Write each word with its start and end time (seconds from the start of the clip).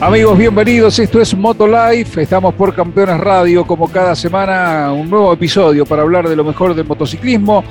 Amigos, 0.00 0.38
bienvenidos. 0.38 0.98
Esto 0.98 1.20
es 1.20 1.36
Moto 1.36 1.68
Life. 1.68 2.22
Estamos 2.22 2.54
por 2.54 2.74
Campeones 2.74 3.20
Radio, 3.20 3.66
como 3.66 3.86
cada 3.86 4.16
semana, 4.16 4.90
un 4.94 5.10
nuevo 5.10 5.30
episodio 5.30 5.84
para 5.84 6.00
hablar 6.00 6.26
de 6.26 6.34
lo 6.34 6.42
mejor 6.42 6.74
del 6.74 6.86
motociclismo, 6.86 7.62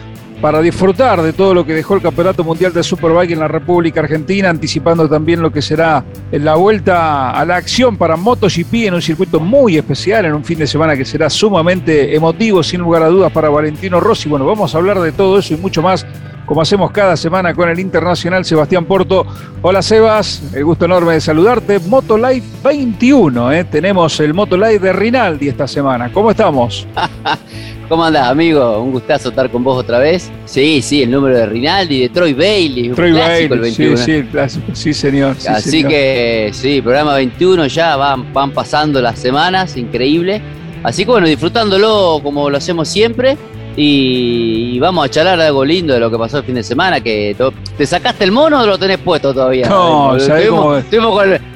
para 0.41 0.61
disfrutar 0.61 1.21
de 1.21 1.33
todo 1.33 1.53
lo 1.53 1.65
que 1.65 1.73
dejó 1.73 1.95
el 1.95 2.01
Campeonato 2.01 2.43
Mundial 2.43 2.71
de 2.71 2.81
Superbike 2.81 3.31
en 3.31 3.39
la 3.39 3.47
República 3.47 3.99
Argentina, 3.99 4.49
anticipando 4.49 5.09
también 5.09 5.41
lo 5.41 5.51
que 5.51 5.61
será 5.61 6.05
la 6.31 6.55
vuelta 6.55 7.31
a 7.31 7.45
la 7.45 7.57
acción 7.57 7.97
para 7.97 8.15
MotoGP 8.15 8.73
en 8.85 8.93
un 8.93 9.01
circuito 9.01 9.39
muy 9.39 9.77
especial, 9.77 10.25
en 10.25 10.33
un 10.33 10.45
fin 10.45 10.59
de 10.59 10.67
semana 10.67 10.95
que 10.95 11.03
será 11.03 11.29
sumamente 11.29 12.15
emotivo, 12.15 12.63
sin 12.63 12.81
lugar 12.81 13.03
a 13.03 13.07
dudas, 13.07 13.31
para 13.31 13.49
Valentino 13.49 13.99
Rossi. 13.99 14.29
Bueno, 14.29 14.45
vamos 14.45 14.73
a 14.73 14.77
hablar 14.77 14.99
de 14.99 15.11
todo 15.11 15.39
eso 15.39 15.53
y 15.53 15.57
mucho 15.57 15.81
más 15.81 16.05
como 16.45 16.61
hacemos 16.61 16.89
cada 16.89 17.15
semana 17.15 17.53
con 17.53 17.69
el 17.69 17.79
internacional 17.79 18.43
Sebastián 18.43 18.85
Porto. 18.85 19.27
Hola 19.61 19.83
Sebas, 19.83 20.41
el 20.55 20.65
gusto 20.65 20.85
enorme 20.85 21.13
de 21.13 21.21
saludarte. 21.21 21.79
Motolife 21.79 22.47
21, 22.63 23.51
¿eh? 23.51 23.65
tenemos 23.65 24.19
el 24.19 24.33
Motolife 24.33 24.79
de 24.79 24.93
Rinaldi 24.93 25.49
esta 25.49 25.67
semana. 25.67 26.11
¿Cómo 26.11 26.31
estamos? 26.31 26.87
¿Cómo 27.89 28.05
andás, 28.05 28.27
amigo? 28.27 28.83
Un 28.83 28.91
gustazo 28.91 29.29
estar 29.29 29.49
con 29.49 29.63
vos 29.63 29.79
otra 29.79 29.97
vez. 29.97 30.31
Sí, 30.45 30.79
sí, 30.83 31.01
el 31.01 31.09
número 31.09 31.35
de 31.35 31.47
Rinaldi, 31.47 32.01
de 32.01 32.09
Troy 32.09 32.33
Bailey. 32.33 32.89
Troy 32.89 33.13
Bailey, 33.13 33.71
sí, 33.71 33.97
sí, 33.97 34.23
clásico. 34.31 34.65
sí, 34.73 34.93
señor. 34.93 35.35
Así 35.47 35.83
que, 35.83 36.51
sí, 36.53 36.83
programa 36.83 37.15
21 37.15 37.65
ya 37.65 37.95
van, 37.95 38.31
van 38.31 38.51
pasando 38.51 39.01
las 39.01 39.17
semanas, 39.17 39.75
increíble. 39.75 40.39
Así 40.83 41.03
que 41.03 41.09
bueno, 41.09 41.25
disfrutándolo 41.25 42.19
como 42.21 42.51
lo 42.51 42.57
hacemos 42.57 42.87
siempre 42.87 43.37
y, 43.75 44.79
vamos 44.79 45.05
a 45.05 45.09
charlar 45.09 45.41
algo 45.41 45.65
lindo 45.65 45.93
de 45.93 45.99
lo 45.99 46.11
que 46.11 46.17
pasó 46.19 46.37
el 46.37 46.43
fin 46.43 46.55
de 46.55 46.63
semana. 46.63 47.01
que 47.01 47.35
¿Te 47.75 47.85
sacaste 47.87 48.23
el 48.23 48.31
mono 48.31 48.61
o 48.61 48.67
lo 48.67 48.77
tenés 48.77 48.99
puesto 48.99 49.33
todavía? 49.33 49.67
No, 49.67 50.15
tuvimos, 50.15 50.83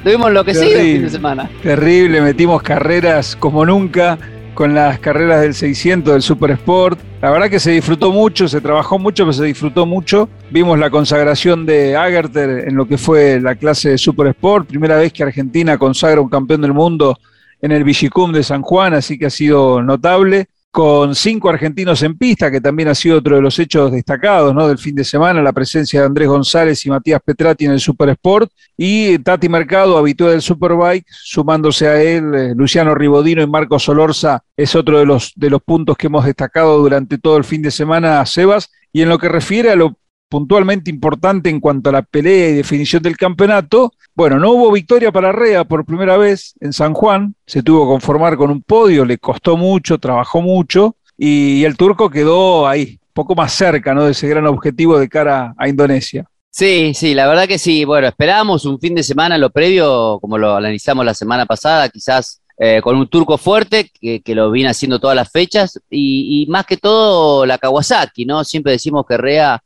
tuvimos, 0.02 0.32
lo 0.32 0.44
que 0.44 0.52
sigue 0.52 0.80
el 0.80 0.96
fin 0.96 1.02
de 1.02 1.10
semana. 1.10 1.48
Terrible, 1.62 2.20
metimos 2.20 2.60
carreras 2.60 3.36
como 3.36 3.64
nunca 3.64 4.18
con 4.54 4.74
las 4.74 4.98
carreras 4.98 5.42
del 5.42 5.54
600 5.54 6.14
del 6.14 6.22
Super 6.22 6.52
Sport. 6.52 6.98
La 7.20 7.30
verdad 7.30 7.50
que 7.50 7.60
se 7.60 7.72
disfrutó 7.72 8.12
mucho, 8.12 8.48
se 8.48 8.60
trabajó 8.60 8.98
mucho, 8.98 9.24
pero 9.24 9.32
se 9.32 9.44
disfrutó 9.44 9.84
mucho. 9.84 10.28
Vimos 10.50 10.78
la 10.78 10.90
consagración 10.90 11.66
de 11.66 11.96
Agerter 11.96 12.68
en 12.68 12.76
lo 12.76 12.86
que 12.86 12.96
fue 12.96 13.40
la 13.40 13.54
clase 13.56 13.90
de 13.90 13.98
Super 13.98 14.28
Sport. 14.28 14.68
Primera 14.68 14.96
vez 14.96 15.12
que 15.12 15.22
Argentina 15.22 15.76
consagra 15.76 16.20
un 16.20 16.28
campeón 16.28 16.62
del 16.62 16.72
mundo 16.72 17.18
en 17.60 17.72
el 17.72 17.84
Vigicum 17.84 18.32
de 18.32 18.42
San 18.42 18.62
Juan, 18.62 18.94
así 18.94 19.18
que 19.18 19.26
ha 19.26 19.30
sido 19.30 19.82
notable 19.82 20.48
con 20.74 21.14
cinco 21.14 21.50
argentinos 21.50 22.02
en 22.02 22.18
pista, 22.18 22.50
que 22.50 22.60
también 22.60 22.88
ha 22.88 22.96
sido 22.96 23.18
otro 23.18 23.36
de 23.36 23.42
los 23.42 23.56
hechos 23.60 23.92
destacados 23.92 24.52
¿no? 24.52 24.66
del 24.66 24.76
fin 24.76 24.96
de 24.96 25.04
semana, 25.04 25.40
la 25.40 25.52
presencia 25.52 26.00
de 26.00 26.06
Andrés 26.06 26.26
González 26.26 26.84
y 26.84 26.90
Matías 26.90 27.20
Petrati 27.24 27.66
en 27.66 27.70
el 27.70 27.78
Super 27.78 28.08
Sport, 28.08 28.50
y 28.76 29.16
Tati 29.20 29.48
Mercado, 29.48 29.96
habitual 29.96 30.32
del 30.32 30.42
Superbike, 30.42 31.06
sumándose 31.08 31.86
a 31.86 32.02
él, 32.02 32.34
eh, 32.34 32.54
Luciano 32.56 32.92
Ribodino 32.92 33.40
y 33.40 33.46
Marcos 33.46 33.84
Solorza, 33.84 34.42
es 34.56 34.74
otro 34.74 34.98
de 34.98 35.06
los, 35.06 35.32
de 35.36 35.48
los 35.48 35.62
puntos 35.62 35.96
que 35.96 36.08
hemos 36.08 36.24
destacado 36.24 36.76
durante 36.78 37.18
todo 37.18 37.36
el 37.36 37.44
fin 37.44 37.62
de 37.62 37.70
semana, 37.70 38.26
Sebas, 38.26 38.72
y 38.92 39.02
en 39.02 39.10
lo 39.10 39.18
que 39.18 39.28
refiere 39.28 39.70
a 39.70 39.76
lo 39.76 39.96
puntualmente 40.28 40.90
importante 40.90 41.50
en 41.50 41.60
cuanto 41.60 41.90
a 41.90 41.92
la 41.92 42.02
pelea 42.02 42.50
y 42.50 42.54
definición 42.54 43.02
del 43.02 43.16
campeonato. 43.16 43.92
Bueno, 44.14 44.38
no 44.38 44.52
hubo 44.52 44.72
victoria 44.72 45.12
para 45.12 45.32
Rea 45.32 45.64
por 45.64 45.84
primera 45.84 46.16
vez 46.16 46.54
en 46.60 46.72
San 46.72 46.94
Juan, 46.94 47.34
se 47.46 47.62
tuvo 47.62 47.84
que 47.84 47.92
conformar 47.92 48.36
con 48.36 48.50
un 48.50 48.62
podio, 48.62 49.04
le 49.04 49.18
costó 49.18 49.56
mucho, 49.56 49.98
trabajó 49.98 50.40
mucho 50.40 50.96
y 51.16 51.64
el 51.64 51.76
turco 51.76 52.10
quedó 52.10 52.66
ahí, 52.66 52.98
poco 53.12 53.34
más 53.34 53.52
cerca 53.52 53.94
¿no? 53.94 54.04
de 54.04 54.12
ese 54.12 54.28
gran 54.28 54.46
objetivo 54.46 54.98
de 54.98 55.08
cara 55.08 55.54
a 55.56 55.68
Indonesia. 55.68 56.26
Sí, 56.50 56.92
sí, 56.94 57.14
la 57.14 57.26
verdad 57.26 57.48
que 57.48 57.58
sí. 57.58 57.84
Bueno, 57.84 58.06
esperábamos 58.06 58.64
un 58.64 58.78
fin 58.78 58.94
de 58.94 59.02
semana 59.02 59.36
lo 59.38 59.50
previo, 59.50 60.18
como 60.20 60.38
lo 60.38 60.54
analizamos 60.54 61.04
la 61.04 61.14
semana 61.14 61.46
pasada, 61.46 61.88
quizás 61.88 62.42
eh, 62.56 62.80
con 62.80 62.94
un 62.96 63.08
turco 63.08 63.36
fuerte, 63.36 63.90
que, 64.00 64.22
lo 64.34 64.52
viene 64.52 64.70
haciendo 64.70 65.00
todas 65.00 65.16
las 65.16 65.32
fechas, 65.32 65.80
y, 65.90 66.42
y, 66.42 66.46
más 66.46 66.64
que 66.64 66.76
todo 66.76 67.44
la 67.44 67.58
Kawasaki, 67.58 68.24
¿no? 68.24 68.44
Siempre 68.44 68.70
decimos 68.70 69.04
que 69.08 69.16
Rea 69.16 69.60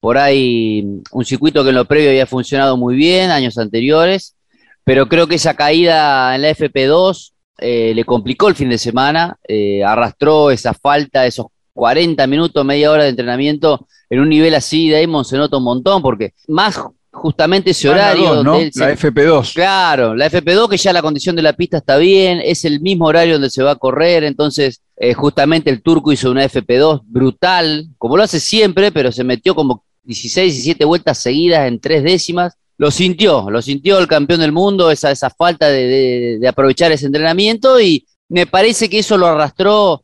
por 0.00 0.18
ahí 0.18 0.84
un 1.12 1.24
circuito 1.24 1.62
que 1.62 1.70
en 1.70 1.76
lo 1.76 1.84
previo 1.84 2.10
había 2.10 2.26
funcionado 2.26 2.76
muy 2.76 2.96
bien 2.96 3.30
años 3.30 3.58
anteriores, 3.58 4.34
pero 4.82 5.08
creo 5.08 5.26
que 5.26 5.36
esa 5.36 5.54
caída 5.54 6.34
en 6.34 6.42
la 6.42 6.50
FP2 6.50 7.32
eh, 7.58 7.92
le 7.94 8.04
complicó 8.04 8.48
el 8.48 8.54
fin 8.54 8.70
de 8.70 8.78
semana, 8.78 9.36
eh, 9.46 9.84
arrastró 9.84 10.50
esa 10.50 10.72
falta, 10.72 11.26
esos 11.26 11.46
40 11.74 12.26
minutos, 12.26 12.64
media 12.64 12.90
hora 12.90 13.04
de 13.04 13.10
entrenamiento 13.10 13.86
en 14.08 14.20
un 14.20 14.28
nivel 14.28 14.54
así, 14.54 14.90
Damon 14.90 15.24
se 15.24 15.36
nota 15.36 15.58
un 15.58 15.64
montón, 15.64 16.02
porque 16.02 16.32
más 16.48 16.80
justamente 17.12 17.70
ese 17.70 17.88
horario. 17.88 18.42
¿no? 18.42 18.58
la 18.58 18.92
FP2. 18.92 19.54
Claro, 19.54 20.14
la 20.14 20.30
FP2 20.30 20.68
que 20.68 20.76
ya 20.76 20.92
la 20.92 21.02
condición 21.02 21.36
de 21.36 21.42
la 21.42 21.52
pista 21.52 21.78
está 21.78 21.96
bien, 21.96 22.40
es 22.42 22.64
el 22.64 22.80
mismo 22.80 23.06
horario 23.06 23.34
donde 23.34 23.50
se 23.50 23.62
va 23.62 23.72
a 23.72 23.76
correr, 23.76 24.24
entonces 24.24 24.80
eh, 24.96 25.12
justamente 25.14 25.70
el 25.70 25.82
turco 25.82 26.12
hizo 26.12 26.30
una 26.30 26.44
FP2 26.44 27.02
brutal, 27.04 27.88
como 27.98 28.16
lo 28.16 28.22
hace 28.22 28.40
siempre, 28.40 28.90
pero 28.90 29.12
se 29.12 29.24
metió 29.24 29.54
como 29.54 29.84
16, 30.02 30.54
17 30.54 30.84
vueltas 30.84 31.18
seguidas 31.18 31.68
en 31.68 31.80
tres 31.80 32.02
décimas. 32.02 32.54
Lo 32.76 32.90
sintió, 32.90 33.50
lo 33.50 33.60
sintió 33.60 33.98
el 33.98 34.06
campeón 34.06 34.40
del 34.40 34.52
mundo, 34.52 34.90
esa, 34.90 35.10
esa 35.10 35.28
falta 35.28 35.68
de, 35.68 36.40
aprovechar 36.48 36.90
ese 36.92 37.06
entrenamiento 37.06 37.80
y 37.80 38.06
me 38.28 38.46
parece 38.46 38.88
que 38.88 39.00
eso 39.00 39.18
lo 39.18 39.26
arrastró 39.26 40.02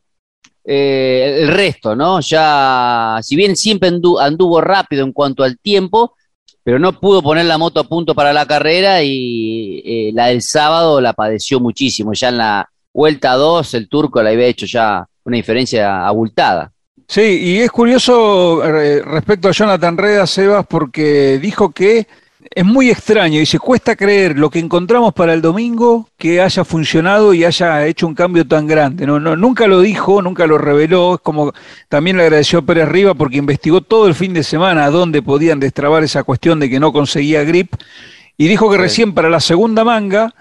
eh, 0.63 1.39
el 1.41 1.47
resto, 1.47 1.95
¿no? 1.95 2.19
Ya, 2.19 3.19
si 3.23 3.35
bien 3.35 3.55
siempre 3.55 3.89
anduvo 3.89 4.61
rápido 4.61 5.03
en 5.03 5.11
cuanto 5.11 5.43
al 5.43 5.57
tiempo, 5.57 6.13
pero 6.67 6.79
no 6.79 6.91
pudo 6.99 7.21
poner 7.21 7.45
la 7.45 7.57
moto 7.57 7.79
a 7.79 7.85
punto 7.85 8.13
para 8.13 8.33
la 8.33 8.45
carrera 8.45 9.01
y 9.01 9.81
eh, 9.85 10.11
la 10.13 10.27
del 10.27 10.41
sábado 10.41 10.99
la 10.99 11.13
padeció 11.13 11.61
muchísimo. 11.61 12.11
Ya 12.13 12.27
en 12.27 12.37
la 12.37 12.69
vuelta 12.93 13.35
2 13.35 13.73
el 13.75 13.87
turco 13.87 14.21
la 14.21 14.31
había 14.31 14.47
hecho 14.47 14.65
ya 14.65 15.07
una 15.23 15.37
diferencia 15.37 16.05
abultada. 16.05 16.73
Sí, 17.07 17.21
y 17.21 17.59
es 17.59 17.71
curioso 17.71 18.61
eh, 18.65 19.01
respecto 19.01 19.47
a 19.47 19.53
Jonathan 19.53 19.97
Reda, 19.97 20.27
Sebas, 20.27 20.65
porque 20.67 21.39
dijo 21.39 21.71
que 21.71 22.05
es 22.53 22.65
muy 22.65 22.89
extraño, 22.89 23.39
y 23.39 23.45
se 23.45 23.59
cuesta 23.59 23.95
creer 23.95 24.37
lo 24.37 24.49
que 24.49 24.59
encontramos 24.59 25.13
para 25.13 25.33
el 25.33 25.41
domingo 25.41 26.09
que 26.17 26.41
haya 26.41 26.65
funcionado 26.65 27.33
y 27.33 27.45
haya 27.45 27.85
hecho 27.87 28.07
un 28.07 28.15
cambio 28.15 28.45
tan 28.45 28.67
grande. 28.67 29.05
No, 29.05 29.19
no, 29.21 29.37
nunca 29.37 29.67
lo 29.67 29.81
dijo, 29.81 30.21
nunca 30.21 30.47
lo 30.47 30.57
reveló, 30.57 31.15
es 31.15 31.21
como 31.21 31.53
también 31.87 32.17
le 32.17 32.23
agradeció 32.23 32.59
a 32.59 32.61
Pérez 32.63 32.89
Riva 32.89 33.13
porque 33.13 33.37
investigó 33.37 33.81
todo 33.81 34.07
el 34.07 34.15
fin 34.15 34.33
de 34.33 34.43
semana 34.43 34.85
a 34.85 34.91
dónde 34.91 35.21
podían 35.21 35.59
destrabar 35.59 36.03
esa 36.03 36.23
cuestión 36.23 36.59
de 36.59 36.69
que 36.69 36.79
no 36.79 36.91
conseguía 36.91 37.43
grip, 37.43 37.73
y 38.37 38.47
dijo 38.47 38.69
que 38.69 38.77
recién 38.77 39.13
para 39.13 39.29
la 39.29 39.39
segunda 39.39 39.83
manga 39.85 40.33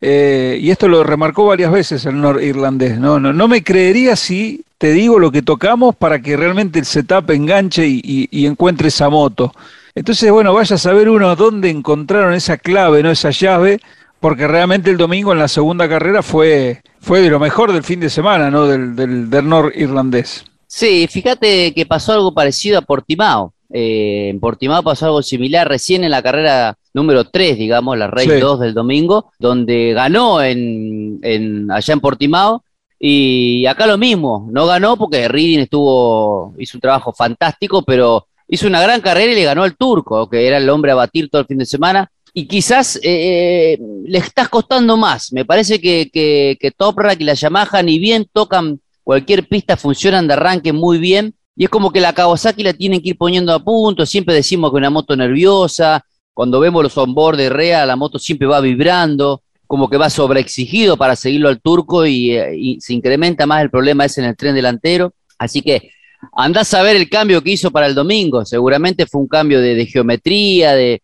eh, 0.00 0.58
y 0.60 0.70
esto 0.70 0.88
lo 0.88 1.02
remarcó 1.02 1.46
varias 1.46 1.72
veces 1.72 2.04
el 2.04 2.20
norirlandés, 2.20 2.98
¿no? 2.98 3.18
No, 3.18 3.32
no 3.32 3.48
me 3.48 3.62
creería 3.62 4.16
si 4.16 4.64
te 4.84 4.92
digo 4.92 5.18
lo 5.18 5.32
que 5.32 5.40
tocamos 5.40 5.96
para 5.96 6.20
que 6.20 6.36
realmente 6.36 6.78
el 6.78 6.84
setup 6.84 7.30
enganche 7.30 7.86
y, 7.86 8.44
encuentre 8.44 8.88
esa 8.88 9.08
moto. 9.08 9.50
Entonces, 9.94 10.30
bueno, 10.30 10.52
vaya 10.52 10.76
a 10.76 10.78
saber 10.78 11.08
uno 11.08 11.34
dónde 11.36 11.70
encontraron 11.70 12.34
esa 12.34 12.58
clave, 12.58 13.02
¿no? 13.02 13.10
Esa 13.10 13.30
llave, 13.30 13.80
porque 14.20 14.46
realmente 14.46 14.90
el 14.90 14.98
domingo 14.98 15.32
en 15.32 15.38
la 15.38 15.48
segunda 15.48 15.88
carrera 15.88 16.22
fue, 16.22 16.82
fue 17.00 17.22
de 17.22 17.30
lo 17.30 17.40
mejor 17.40 17.72
del 17.72 17.82
fin 17.82 17.98
de 17.98 18.10
semana, 18.10 18.50
¿no? 18.50 18.66
Del, 18.66 18.94
del, 18.94 19.30
del 19.30 19.48
norirlandés. 19.48 20.44
Sí, 20.66 21.08
fíjate 21.10 21.72
que 21.72 21.86
pasó 21.86 22.12
algo 22.12 22.34
parecido 22.34 22.76
a 22.76 22.82
Portimao. 22.82 23.54
Eh, 23.72 24.28
en 24.28 24.38
Portimao 24.38 24.82
pasó 24.82 25.06
algo 25.06 25.22
similar 25.22 25.66
recién 25.66 26.04
en 26.04 26.10
la 26.10 26.22
carrera 26.22 26.76
número 26.92 27.24
3, 27.24 27.56
digamos, 27.56 27.96
la 27.96 28.08
Race 28.08 28.38
2 28.38 28.60
del 28.60 28.74
domingo, 28.74 29.32
donde 29.38 29.94
ganó 29.94 30.42
en, 30.42 31.70
allá 31.70 31.94
en 31.94 32.00
Portimao. 32.00 32.62
Y 32.98 33.66
acá 33.66 33.86
lo 33.86 33.98
mismo, 33.98 34.48
no 34.50 34.66
ganó 34.66 34.96
porque 34.96 35.28
Reading 35.28 35.60
estuvo, 35.60 36.54
hizo 36.58 36.76
un 36.76 36.80
trabajo 36.80 37.12
fantástico, 37.12 37.82
pero 37.82 38.26
hizo 38.48 38.66
una 38.66 38.80
gran 38.80 39.00
carrera 39.00 39.32
y 39.32 39.34
le 39.34 39.44
ganó 39.44 39.62
al 39.62 39.76
turco, 39.76 40.28
que 40.28 40.46
era 40.46 40.58
el 40.58 40.68
hombre 40.70 40.92
a 40.92 40.94
batir 40.94 41.28
todo 41.28 41.42
el 41.42 41.46
fin 41.46 41.58
de 41.58 41.66
semana. 41.66 42.10
Y 42.32 42.46
quizás 42.46 42.98
eh, 43.02 43.78
le 44.06 44.18
estás 44.18 44.48
costando 44.48 44.96
más. 44.96 45.32
Me 45.32 45.44
parece 45.44 45.80
que, 45.80 46.10
que, 46.12 46.56
que 46.60 46.70
Toprak 46.70 47.20
y 47.20 47.24
la 47.24 47.34
Yamaha, 47.34 47.82
ni 47.82 47.98
bien 47.98 48.26
tocan 48.32 48.80
cualquier 49.04 49.46
pista, 49.46 49.76
funcionan 49.76 50.26
de 50.26 50.32
arranque 50.32 50.72
muy 50.72 50.98
bien 50.98 51.34
y 51.56 51.64
es 51.64 51.70
como 51.70 51.92
que 51.92 52.00
la 52.00 52.12
Kawasaki 52.12 52.62
la 52.62 52.72
tienen 52.72 53.00
que 53.00 53.10
ir 53.10 53.18
poniendo 53.18 53.52
a 53.52 53.62
punto, 53.62 54.04
siempre 54.06 54.34
decimos 54.34 54.70
que 54.70 54.76
una 54.76 54.90
moto 54.90 55.14
nerviosa, 55.14 56.04
cuando 56.32 56.58
vemos 56.58 56.82
los 56.82 56.98
onboard 56.98 57.36
de 57.36 57.48
REA, 57.48 57.86
la 57.86 57.96
moto 57.96 58.18
siempre 58.18 58.48
va 58.48 58.60
vibrando, 58.60 59.42
como 59.66 59.88
que 59.88 59.96
va 59.96 60.10
sobreexigido 60.10 60.96
para 60.96 61.16
seguirlo 61.16 61.48
al 61.48 61.60
turco 61.60 62.06
y, 62.06 62.32
eh, 62.32 62.56
y 62.56 62.80
se 62.80 62.94
incrementa 62.94 63.46
más 63.46 63.62
el 63.62 63.70
problema 63.70 64.04
ese 64.04 64.20
en 64.20 64.28
el 64.28 64.36
tren 64.36 64.54
delantero. 64.54 65.14
Así 65.38 65.62
que 65.62 65.90
andás 66.32 66.72
a 66.74 66.82
ver 66.82 66.96
el 66.96 67.08
cambio 67.08 67.42
que 67.42 67.52
hizo 67.52 67.70
para 67.70 67.86
el 67.86 67.94
domingo. 67.94 68.44
Seguramente 68.44 69.06
fue 69.06 69.20
un 69.20 69.28
cambio 69.28 69.60
de, 69.60 69.86
geometría, 69.86 70.74
de, 70.74 71.02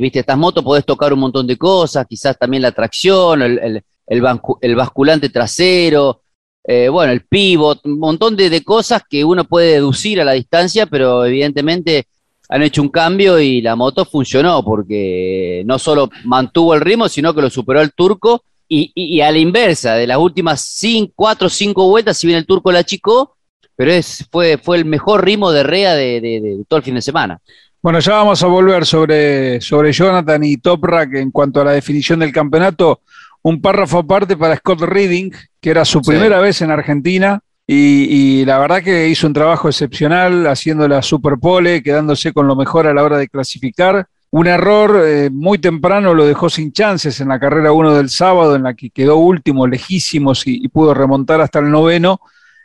viste, 0.00 0.20
estas 0.20 0.38
motos 0.38 0.64
podés 0.64 0.84
tocar 0.84 1.12
un 1.12 1.20
montón 1.20 1.46
de 1.46 1.56
cosas, 1.56 2.06
quizás 2.08 2.38
también 2.38 2.62
la 2.62 2.72
tracción, 2.72 3.42
el, 3.42 3.82
el, 4.06 4.74
basculante 4.74 5.28
trasero, 5.28 6.22
eh, 6.64 6.88
bueno, 6.88 7.12
el 7.12 7.24
pivot, 7.24 7.84
un 7.86 7.98
montón 7.98 8.36
de, 8.36 8.50
de, 8.50 8.62
cosas 8.62 9.02
que 9.08 9.24
uno 9.24 9.44
puede 9.44 9.72
deducir 9.72 10.20
a 10.20 10.24
la 10.24 10.32
distancia, 10.32 10.86
pero 10.86 11.24
evidentemente 11.24 12.06
han 12.52 12.62
hecho 12.62 12.82
un 12.82 12.90
cambio 12.90 13.40
y 13.40 13.62
la 13.62 13.76
moto 13.76 14.04
funcionó 14.04 14.62
porque 14.62 15.62
no 15.64 15.78
solo 15.78 16.10
mantuvo 16.24 16.74
el 16.74 16.82
ritmo, 16.82 17.08
sino 17.08 17.32
que 17.34 17.40
lo 17.40 17.48
superó 17.48 17.80
el 17.80 17.94
turco. 17.94 18.44
Y, 18.68 19.20
a 19.20 19.30
la 19.30 19.36
inversa, 19.36 19.94
de 19.94 20.06
las 20.06 20.16
últimas 20.16 20.62
cinco, 20.62 21.12
cuatro 21.14 21.46
o 21.46 21.50
cinco 21.50 21.88
vueltas, 21.88 22.16
si 22.16 22.26
bien 22.26 22.38
el 22.38 22.46
turco 22.46 22.72
la 22.72 22.78
achicó, 22.78 23.36
pero 23.76 23.90
es, 23.92 24.26
fue, 24.30 24.56
fue 24.56 24.78
el 24.78 24.86
mejor 24.86 25.22
ritmo 25.22 25.52
de 25.52 25.62
Rea 25.62 25.94
de, 25.94 26.64
todo 26.68 26.78
el 26.78 26.82
fin 26.82 26.94
de 26.94 27.02
semana. 27.02 27.38
Bueno, 27.82 28.00
ya 28.00 28.14
vamos 28.14 28.42
a 28.42 28.46
volver 28.46 28.86
sobre, 28.86 29.60
sobre 29.60 29.92
Jonathan 29.92 30.42
y 30.44 30.56
Toprak 30.56 31.14
en 31.14 31.30
cuanto 31.30 31.60
a 31.60 31.64
la 31.64 31.72
definición 31.72 32.20
del 32.20 32.32
campeonato. 32.32 33.00
Un 33.42 33.60
párrafo 33.60 33.98
aparte 33.98 34.38
para 34.38 34.56
Scott 34.56 34.80
Reading, 34.80 35.30
que 35.60 35.70
era 35.70 35.84
su 35.84 36.00
primera 36.00 36.40
vez 36.40 36.62
en 36.62 36.70
Argentina, 36.70 37.40
y, 37.66 38.44
la 38.44 38.58
verdad 38.58 38.82
que 38.82 39.08
hizo 39.08 39.26
un 39.26 39.32
trabajo 39.32 39.68
excepcional 39.68 40.46
haciendo 40.46 40.86
la 40.88 41.00
superpole, 41.00 41.82
quedándose 41.82 42.32
con 42.32 42.46
lo 42.46 42.56
mejor 42.56 42.86
a 42.86 42.94
la 42.94 43.02
hora 43.02 43.18
de 43.18 43.28
clasificar. 43.28 44.06
Un 44.30 44.46
error 44.46 45.02
eh, 45.04 45.30
muy 45.30 45.58
temprano 45.58 46.14
lo 46.14 46.26
dejó 46.26 46.50
sin 46.50 46.72
chances 46.72 47.20
en 47.20 47.28
la 47.28 47.38
carrera 47.38 47.72
1 47.72 47.94
del 47.94 48.10
sábado, 48.10 48.56
en 48.56 48.64
la 48.64 48.74
que 48.74 48.90
quedó 48.90 49.16
último, 49.16 49.66
lejísimos, 49.66 50.42
y 50.46 50.66
pudo 50.68 50.94
remontar 50.94 51.40
hasta 51.40 51.58
el 51.58 51.70
noveno 51.70 52.20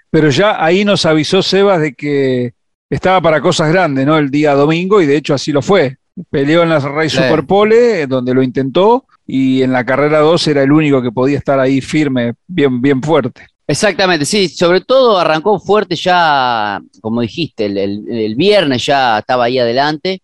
pero 0.10 0.30
ya 0.30 0.64
ahí 0.64 0.86
nos 0.86 1.06
avisó 1.06 1.42
Sebas 1.42 1.82
de 1.82 1.94
que 1.94 2.54
estaba 2.90 3.22
para 3.22 3.42
cosas 3.42 3.72
grandes, 3.72 4.06
¿no? 4.06 4.18
El 4.18 4.32
día 4.32 4.54
domingo, 4.54 5.02
y 5.02 5.06
de 5.06 5.18
hecho 5.18 5.34
así 5.34 5.52
lo 5.52 5.62
fue. 5.62 5.98
Peleó 6.30 6.64
en 6.64 6.70
la 6.70 6.80
Rey 6.80 7.10
Superpole, 7.10 8.08
donde 8.08 8.34
lo 8.34 8.42
intentó, 8.42 9.06
y 9.26 9.62
en 9.62 9.74
la 9.74 9.86
carrera 9.86 10.20
2 10.20 10.48
era 10.48 10.64
el 10.64 10.72
único 10.72 11.02
que 11.02 11.12
podía 11.12 11.38
estar 11.38 11.60
ahí 11.60 11.82
firme, 11.82 12.34
bien, 12.48 12.82
bien 12.82 13.02
fuerte. 13.02 13.48
Exactamente, 13.69 14.25
sí, 14.25 14.48
sobre 14.48 14.80
todo 14.80 15.18
arrancó 15.18 15.60
fuerte 15.60 15.96
ya, 15.98 16.80
como 17.02 17.19
dijiste, 17.19 17.66
el, 17.66 18.36
viernes 18.36 18.86
ya 18.86 19.19
estaba 19.19 19.44
ahí 19.44 19.60
adelante, 19.60 20.22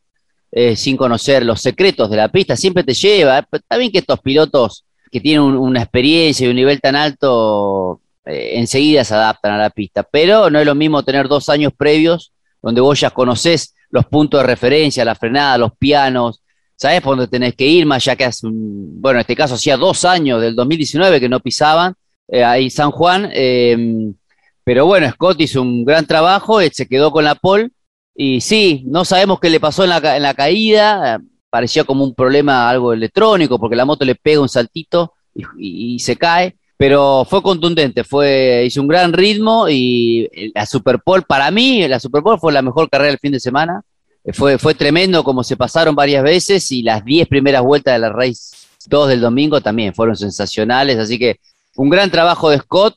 eh, 0.49 0.77
sin 0.77 0.95
conocer 0.95 1.43
los 1.43 1.61
secretos 1.61 2.09
de 2.09 2.17
la 2.17 2.29
pista, 2.29 2.55
siempre 2.55 2.85
te 2.85 2.93
lleva, 2.93 3.45
está 3.51 3.75
bien 3.77 3.91
que 3.91 3.97
estos 3.97 4.21
pilotos 4.21 4.85
que 5.11 5.19
tienen 5.19 5.41
una 5.41 5.81
experiencia 5.81 6.47
y 6.47 6.49
un 6.49 6.55
nivel 6.55 6.79
tan 6.79 6.95
alto 6.95 7.99
eh, 8.25 8.51
enseguida 8.53 9.03
se 9.03 9.13
adaptan 9.13 9.53
a 9.53 9.57
la 9.57 9.69
pista. 9.69 10.03
Pero 10.03 10.49
no 10.49 10.59
es 10.59 10.65
lo 10.65 10.73
mismo 10.73 11.03
tener 11.03 11.27
dos 11.27 11.49
años 11.49 11.73
previos 11.77 12.31
donde 12.61 12.81
vos 12.81 12.99
ya 12.99 13.09
conocés 13.09 13.75
los 13.89 14.05
puntos 14.05 14.39
de 14.39 14.47
referencia, 14.47 15.03
la 15.03 15.15
frenada, 15.15 15.57
los 15.57 15.75
pianos, 15.77 16.41
sabés 16.75 17.01
por 17.01 17.17
dónde 17.17 17.27
tenés 17.27 17.55
que 17.55 17.67
ir, 17.67 17.85
más 17.85 18.05
ya 18.05 18.15
que 18.15 18.25
hace, 18.25 18.47
bueno, 18.49 19.17
en 19.17 19.21
este 19.21 19.35
caso 19.35 19.55
hacía 19.55 19.75
dos 19.75 20.05
años 20.05 20.41
del 20.41 20.55
2019 20.55 21.19
que 21.19 21.29
no 21.29 21.41
pisaban 21.41 21.93
eh, 22.27 22.43
ahí 22.43 22.69
San 22.69 22.91
Juan. 22.91 23.29
Em, 23.33 24.13
pero 24.63 24.85
bueno, 24.85 25.09
Scott 25.11 25.41
hizo 25.41 25.61
un 25.61 25.85
gran 25.85 26.05
trabajo, 26.05 26.61
eh, 26.61 26.71
se 26.73 26.87
quedó 26.87 27.11
con 27.11 27.23
la 27.23 27.35
pole. 27.35 27.69
Y 28.15 28.41
sí, 28.41 28.83
no 28.85 29.05
sabemos 29.05 29.39
qué 29.39 29.49
le 29.49 29.59
pasó 29.59 29.83
en 29.83 29.89
la, 29.89 30.15
en 30.15 30.23
la 30.23 30.33
caída, 30.33 31.19
parecía 31.49 31.83
como 31.83 32.03
un 32.03 32.13
problema, 32.13 32.69
algo 32.69 32.93
electrónico, 32.93 33.59
porque 33.59 33.75
la 33.75 33.85
moto 33.85 34.05
le 34.05 34.15
pega 34.15 34.41
un 34.41 34.49
saltito 34.49 35.13
y 35.57 35.97
se 35.99 36.15
cae 36.15 36.55
pero 36.83 37.25
fue 37.29 37.41
contundente, 37.41 38.03
fue, 38.03 38.65
hizo 38.65 38.81
un 38.81 38.89
gran 38.89 39.13
ritmo 39.13 39.69
y 39.69 40.29
la 40.53 40.65
Superpole, 40.65 41.23
para 41.25 41.49
mí, 41.49 41.87
la 41.87 41.97
Superpole 41.97 42.37
fue 42.37 42.51
la 42.51 42.61
mejor 42.61 42.89
carrera 42.89 43.11
del 43.11 43.19
fin 43.19 43.31
de 43.31 43.39
semana. 43.39 43.81
Fue, 44.33 44.57
fue 44.57 44.73
tremendo 44.73 45.23
como 45.23 45.45
se 45.45 45.55
pasaron 45.55 45.95
varias 45.95 46.23
veces 46.23 46.69
y 46.73 46.81
las 46.81 47.05
10 47.05 47.29
primeras 47.29 47.61
vueltas 47.61 47.93
de 47.93 47.99
la 47.99 48.09
Race 48.09 48.55
2 48.87 49.07
del 49.07 49.21
domingo 49.21 49.61
también 49.61 49.93
fueron 49.93 50.17
sensacionales. 50.17 50.97
Así 50.97 51.17
que 51.17 51.39
un 51.75 51.89
gran 51.89 52.11
trabajo 52.11 52.49
de 52.49 52.59
Scott 52.59 52.95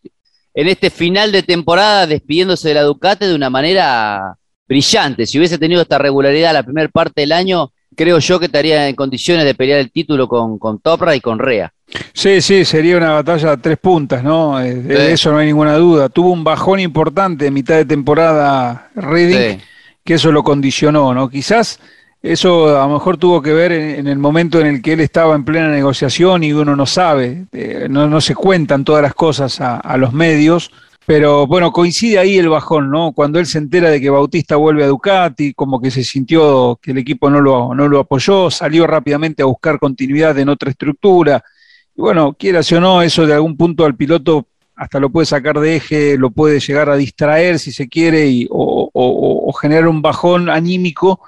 en 0.55 0.69
este 0.69 0.90
final 0.90 1.32
de 1.32 1.43
temporada 1.43 2.06
despidiéndose 2.06 2.69
de 2.69 2.75
la 2.75 2.82
Ducati 2.82 3.26
de 3.26 3.34
una 3.34 3.50
manera 3.50 4.37
brillante. 4.69 5.26
Si 5.26 5.38
hubiese 5.38 5.58
tenido 5.58 5.82
esta 5.82 5.99
regularidad 5.99 6.52
la 6.52 6.62
primera 6.62 6.88
parte 6.88 7.20
del 7.20 7.32
año, 7.32 7.73
creo 7.94 8.19
yo 8.19 8.38
que 8.38 8.46
estaría 8.46 8.88
en 8.88 8.96
condiciones 8.96 9.44
de 9.44 9.55
pelear 9.55 9.81
el 9.81 9.90
título 9.90 10.28
con, 10.28 10.58
con 10.58 10.81
Topra 10.81 11.14
y 11.14 11.20
con 11.20 11.38
Rea. 11.38 11.73
Sí, 12.12 12.40
sí, 12.40 12.64
sería 12.64 12.96
una 12.96 13.12
batalla 13.12 13.52
a 13.52 13.56
tres 13.56 13.78
puntas, 13.78 14.25
¿no? 14.25 14.61
Eh, 14.61 14.75
de 14.75 15.12
eso 15.12 15.31
no 15.31 15.38
hay 15.38 15.46
ninguna 15.46 15.76
duda. 15.76 16.08
Tuvo 16.08 16.32
un 16.32 16.43
bajón 16.43 16.81
importante 16.81 17.46
en 17.46 17.55
mitad 17.55 17.76
de 17.76 17.84
temporada 17.84 18.90
Reading, 18.94 19.58
que 20.05 20.14
eso 20.14 20.32
lo 20.32 20.43
condicionó, 20.43 21.14
¿no? 21.14 21.28
Quizás 21.28 21.78
eso 22.22 22.80
a 22.80 22.86
lo 22.86 22.94
mejor 22.94 23.16
tuvo 23.16 23.40
que 23.42 23.52
ver 23.52 23.72
en, 23.72 24.06
el 24.06 24.18
momento 24.18 24.60
en 24.60 24.66
el 24.66 24.82
que 24.82 24.94
él 24.94 25.00
estaba 25.00 25.34
en 25.34 25.44
plena 25.44 25.68
negociación 25.68 26.42
y 26.42 26.52
uno 26.52 26.74
no 26.74 26.86
sabe, 26.86 27.46
eh, 27.52 27.86
no, 27.88 28.08
no, 28.08 28.20
se 28.20 28.34
cuentan 28.34 28.84
todas 28.84 29.02
las 29.02 29.14
cosas 29.14 29.60
a, 29.60 29.96
los 29.96 30.12
medios 30.12 30.70
pero 31.06 31.46
bueno, 31.46 31.70
coincide 31.70 32.18
ahí 32.18 32.36
el 32.36 32.48
bajón, 32.48 32.90
¿no? 32.90 33.12
Cuando 33.12 33.38
él 33.38 33.46
se 33.46 33.58
entera 33.58 33.90
de 33.90 34.00
que 34.00 34.10
Bautista 34.10 34.56
vuelve 34.56 34.82
a 34.82 34.88
Ducati, 34.88 35.54
como 35.54 35.80
que 35.80 35.92
se 35.92 36.02
sintió 36.02 36.80
que 36.82 36.90
el 36.90 36.98
equipo 36.98 37.30
no 37.30 37.40
lo, 37.40 37.72
no 37.76 37.86
lo 37.86 38.00
apoyó, 38.00 38.50
salió 38.50 38.88
rápidamente 38.88 39.40
a 39.40 39.46
buscar 39.46 39.78
continuidad 39.78 40.36
en 40.36 40.48
otra 40.48 40.70
estructura. 40.70 41.44
Y 41.94 42.00
bueno, 42.00 42.34
quieras 42.36 42.72
o 42.72 42.80
no, 42.80 43.02
eso 43.02 43.24
de 43.24 43.34
algún 43.34 43.56
punto 43.56 43.84
al 43.84 43.94
piloto 43.94 44.48
hasta 44.76 45.00
lo 45.00 45.10
puede 45.10 45.26
sacar 45.26 45.58
de 45.58 45.76
eje, 45.76 46.18
lo 46.18 46.30
puede 46.30 46.60
llegar 46.60 46.90
a 46.90 46.96
distraer 46.96 47.58
si 47.58 47.72
se 47.72 47.88
quiere, 47.88 48.26
y, 48.26 48.46
o, 48.50 48.90
o, 48.92 49.52
generar 49.54 49.88
un 49.88 50.02
bajón 50.02 50.50
anímico 50.50 51.20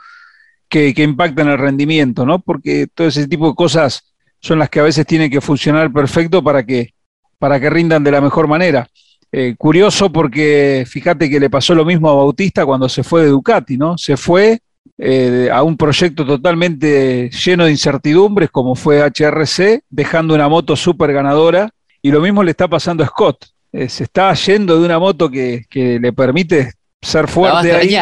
que, 0.69 0.95
que 0.95 1.03
impacta 1.03 1.43
en 1.43 1.49
el 1.49 1.59
rendimiento, 1.59 2.27
¿no? 2.27 2.39
Porque 2.39 2.87
todo 2.93 3.09
ese 3.09 3.27
tipo 3.27 3.49
de 3.49 3.55
cosas 3.55 4.15
son 4.41 4.59
las 4.59 4.69
que 4.69 4.81
a 4.81 4.85
veces 4.85 5.07
tienen 5.07 5.31
que 5.31 5.41
funcionar 5.41 5.93
perfecto 5.93 6.43
para 6.43 6.65
que, 6.65 6.95
para 7.39 7.61
que 7.61 7.71
rindan 7.71 8.05
de 8.05 8.11
la 8.11 8.21
mejor 8.21 8.47
manera. 8.49 8.89
Eh, 9.31 9.55
curioso 9.59 10.11
porque 10.11 10.85
fíjate 10.89 11.29
que 11.29 11.39
le 11.39 11.51
pasó 11.51 11.75
lo 11.75 11.85
mismo 11.85 12.09
a 12.09 12.15
Bautista 12.15 12.65
cuando 12.65 12.89
se 12.89 13.03
fue 13.03 13.25
de 13.25 13.29
Ducati, 13.29 13.77
¿no? 13.77 13.99
Se 13.99 14.17
fue 14.17 14.61
eh, 14.97 15.51
a 15.53 15.63
un 15.63 15.77
proyecto 15.77 16.25
totalmente 16.25 17.31
lleno 17.31 17.67
de 17.67 17.71
incertidumbres 17.71 18.51
como 18.51 18.75
fue 18.75 19.03
HRC, 19.03 19.83
dejando 19.91 20.35
una 20.35 20.49
moto 20.49 20.77
súper 20.77 21.13
ganadora. 21.13 21.71
Y 22.01 22.11
lo 22.11 22.21
mismo 22.21 22.43
le 22.43 22.53
está 22.53 22.69
pasando 22.69 23.03
a 23.03 23.09
Scott. 23.09 23.47
Eh, 23.73 23.89
se 23.89 24.05
está 24.05 24.33
yendo 24.33 24.79
de 24.79 24.87
una 24.87 24.99
moto 24.99 25.31
que, 25.31 25.67
le 25.71 26.13
permite 26.13 26.73
ser 27.03 27.29
fuerte. 27.29 27.73
ahí. 27.73 27.97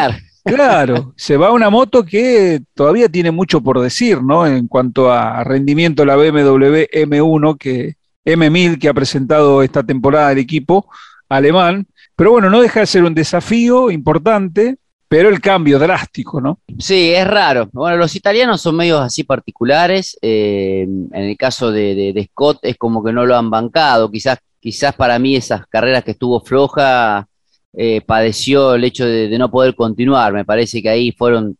Claro, 0.47 1.13
se 1.17 1.37
va 1.37 1.51
una 1.51 1.69
moto 1.69 2.03
que 2.03 2.61
todavía 2.73 3.09
tiene 3.09 3.31
mucho 3.31 3.61
por 3.61 3.79
decir, 3.79 4.21
¿no? 4.23 4.47
En 4.47 4.67
cuanto 4.67 5.11
a 5.11 5.43
rendimiento, 5.43 6.05
la 6.05 6.15
BMW 6.15 6.85
M1, 6.91 7.57
que 7.57 7.95
M1000 8.25 8.79
que 8.79 8.89
ha 8.89 8.93
presentado 8.93 9.63
esta 9.63 9.83
temporada 9.83 10.31
el 10.31 10.39
equipo, 10.39 10.89
alemán. 11.29 11.87
Pero 12.15 12.31
bueno, 12.31 12.49
no 12.49 12.61
deja 12.61 12.81
de 12.81 12.87
ser 12.87 13.03
un 13.03 13.13
desafío 13.13 13.91
importante, 13.91 14.77
pero 15.07 15.29
el 15.29 15.39
cambio 15.39 15.79
drástico, 15.79 16.41
¿no? 16.41 16.59
Sí, 16.79 17.11
es 17.13 17.25
raro. 17.25 17.69
Bueno, 17.71 17.97
los 17.97 18.15
italianos 18.15 18.61
son 18.61 18.75
medios 18.75 19.01
así 19.01 19.23
particulares. 19.23 20.17
Eh, 20.21 20.81
en 20.83 21.23
el 21.23 21.37
caso 21.37 21.71
de, 21.71 22.27
Scott 22.31 22.59
es 22.63 22.77
como 22.77 23.03
que 23.03 23.13
no 23.13 23.25
lo 23.25 23.35
han 23.37 23.49
bancado. 23.49 24.11
Quizás, 24.11 24.39
quizás 24.59 24.95
para 24.95 25.17
mí 25.19 25.35
esas 25.35 25.65
carreras 25.67 26.03
que 26.03 26.11
estuvo 26.11 26.41
floja 26.41 27.27
eh, 27.73 28.01
padeció 28.01 28.75
el 28.75 28.83
hecho 28.83 29.05
de, 29.05 29.35
no 29.37 29.51
poder 29.51 29.75
continuar. 29.75 30.33
Me 30.33 30.45
parece 30.45 30.81
que 30.81 30.89
ahí 30.89 31.11
fueron, 31.11 31.57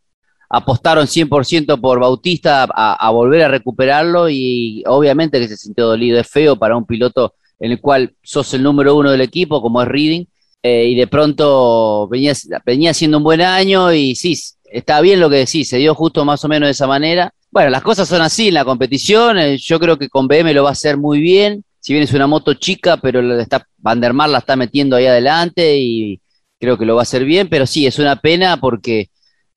apostaron 0.50 1.08
100% 1.08 1.80
por 1.80 2.00
Bautista 2.00 2.68
a, 2.70 3.10
volver 3.12 3.44
a 3.44 3.48
recuperarlo 3.50 4.30
y 4.30 4.84
obviamente 4.88 5.40
que 5.40 5.48
se 5.48 5.58
sintió 5.58 5.88
dolido. 5.88 6.20
Es 6.20 6.28
feo 6.28 6.56
para 6.58 6.78
un 6.78 6.86
piloto 6.86 7.36
en 7.60 7.72
el 7.72 7.82
cual 7.82 8.16
sos 8.22 8.54
el 8.54 8.64
número 8.64 8.96
uno 8.96 9.12
del 9.12 9.22
equipo, 9.22 9.62
como 9.62 9.82
es 9.82 9.88
Reading, 9.88 10.26
eh, 10.64 10.88
y 10.90 10.96
de 10.96 11.08
pronto 11.08 12.08
venía, 12.08 12.34
venía 12.66 12.92
un 13.16 13.24
buen 13.24 13.42
año 13.42 13.94
y 13.94 14.16
sí, 14.16 14.36
está 14.66 15.02
bien 15.02 15.20
lo 15.20 15.30
que 15.30 15.38
decís, 15.38 15.70
se 15.70 15.78
dio 15.78 15.96
justo 15.96 16.26
más 16.26 16.44
o 16.44 16.48
menos 16.48 16.68
de 16.68 16.72
esa 16.72 16.88
manera. 16.88 17.32
Bueno, 17.52 17.70
las 17.70 17.82
cosas 17.82 18.08
son 18.08 18.22
así 18.22 18.50
en 18.50 18.56
la 18.56 18.66
competición, 18.66 19.38
eh, 19.38 19.58
yo 19.58 19.80
creo 19.80 19.98
que 19.98 20.10
con 20.10 20.28
BM 20.28 20.54
lo 20.54 20.64
va 20.64 20.70
a 20.70 20.74
hacer 20.74 20.98
muy 20.98 21.20
bien, 21.20 21.64
si 21.88 21.94
bien 21.94 22.04
es 22.04 22.12
una 22.14 22.28
moto 22.28 22.54
chica, 22.54 22.98
pero 22.98 23.40
está, 23.40 23.66
Van 23.78 24.02
der 24.02 24.12
Mar 24.12 24.30
la 24.30 24.40
está 24.40 24.58
metiendo 24.58 24.98
ahí 24.98 25.06
adelante 25.06 25.78
y 25.78 26.20
creo 26.60 26.78
que 26.78 26.84
lo 26.86 26.96
va 26.96 27.02
a 27.02 27.04
hacer 27.04 27.24
bien, 27.24 27.48
pero 27.48 27.66
sí, 27.66 27.88
es 27.88 27.98
una 27.98 28.18
pena 28.18 28.58
porque 28.58 29.10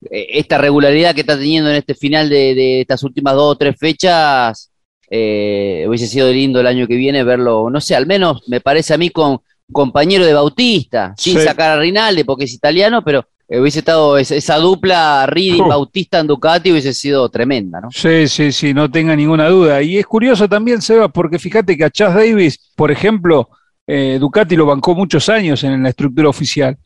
eh, 0.09 0.27
esta 0.29 0.57
regularidad 0.57 1.13
que 1.13 1.21
está 1.21 1.37
teniendo 1.37 1.69
en 1.69 1.75
este 1.75 1.93
final 1.93 2.29
de, 2.29 2.55
de 2.55 2.81
estas 2.81 3.03
últimas 3.03 3.33
dos 3.35 3.51
o 3.51 3.57
tres 3.57 3.75
fechas 3.77 4.71
eh, 5.09 5.83
hubiese 5.89 6.07
sido 6.07 6.31
lindo 6.31 6.61
el 6.61 6.67
año 6.67 6.87
que 6.87 6.95
viene 6.95 7.21
verlo, 7.25 7.69
no 7.69 7.81
sé, 7.81 7.95
al 7.97 8.07
menos 8.07 8.43
me 8.47 8.61
parece 8.61 8.93
a 8.93 8.97
mí 8.97 9.09
con 9.09 9.39
compañero 9.69 10.25
de 10.25 10.33
Bautista, 10.33 11.13
sin 11.17 11.37
Sí. 11.37 11.43
sacar 11.43 11.71
a 11.77 11.81
Rinaldi 11.81 12.23
porque 12.23 12.45
es 12.45 12.53
italiano, 12.53 13.03
pero 13.03 13.25
hubiese 13.59 13.79
estado 13.79 14.17
esa, 14.17 14.55
dupla 14.57 15.25
Reading 15.27 15.61
Oh. 15.63 15.67
Bautista 15.67 16.19
en 16.19 16.27
Ducati 16.27 16.71
hubiese 16.71 16.93
sido 16.93 17.27
tremenda, 17.29 17.81
¿no? 17.81 17.89
Sí, 17.91 18.27
sí, 18.27 18.51
sí, 18.51 18.73
no 18.73 18.89
tenga 18.89 19.15
ninguna 19.15 19.49
duda. 19.49 19.81
Y 19.81 19.97
es 19.97 20.05
curioso 20.05 20.47
también, 20.47 20.81
Seba, 20.81 21.09
porque 21.09 21.37
fíjate 21.37 21.75
que 21.75 21.83
a 21.83 21.89
Chas 21.89 22.13
Davis, 22.15 22.71
por 22.75 22.91
ejemplo, 22.91 23.49
eh, 23.85 24.17
Ducati 24.19 24.55
lo 24.55 24.65
bancó 24.65 24.95
muchos 24.95 25.27
años 25.29 25.63
en 25.63 25.83
la 25.83 25.89
estructura 25.89 26.29
oficial. 26.29 26.77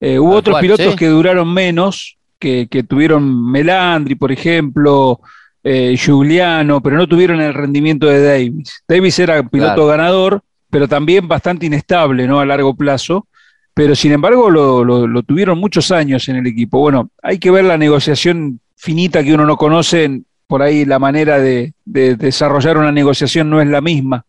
Eh, 0.00 0.18
hubo 0.18 0.36
otros 0.36 0.54
cual, 0.54 0.62
pilotos 0.62 0.92
sí. 0.92 0.96
que 0.96 1.08
duraron 1.08 1.52
menos, 1.52 2.16
que, 2.38 2.68
que 2.70 2.82
tuvieron 2.82 3.50
Melandri, 3.50 4.14
por 4.14 4.32
ejemplo, 4.32 5.20
eh, 5.62 5.94
Giuliano, 5.96 6.82
pero 6.82 6.96
no 6.96 7.06
tuvieron 7.06 7.40
el 7.40 7.54
rendimiento 7.54 8.06
de 8.06 8.22
Davis. 8.22 8.82
Davis 8.88 9.18
era 9.18 9.42
piloto 9.42 9.74
Claro. 9.74 9.86
ganador, 9.86 10.42
pero 10.70 10.88
también 10.88 11.26
bastante 11.28 11.66
inestable, 11.66 12.26
¿no? 12.26 12.40
A 12.40 12.44
largo 12.46 12.74
plazo. 12.74 13.26
Pero 13.74 13.94
sin 13.96 14.12
embargo 14.12 14.50
lo, 14.50 14.84
lo- 14.84 15.06
lo 15.06 15.22
tuvieron 15.22 15.58
muchos 15.58 15.90
años 15.90 16.28
en 16.28 16.36
el 16.36 16.46
equipo. 16.46 16.78
Bueno, 16.80 17.10
hay 17.22 17.38
que 17.38 17.50
ver 17.50 17.64
la 17.64 17.76
negociación 17.76 18.60
finita 18.76 19.22
que 19.24 19.34
uno 19.34 19.44
no 19.46 19.56
conoce. 19.56 20.22
Por 20.46 20.62
ahí 20.62 20.84
la 20.84 20.98
manera 20.98 21.38
de, 21.38 21.72
de 21.84 22.16
desarrollar 22.16 22.76
una 22.78 22.92
negociación 22.92 23.48
no 23.50 23.60
es 23.60 23.66
la 23.68 23.80
misma 23.80 24.24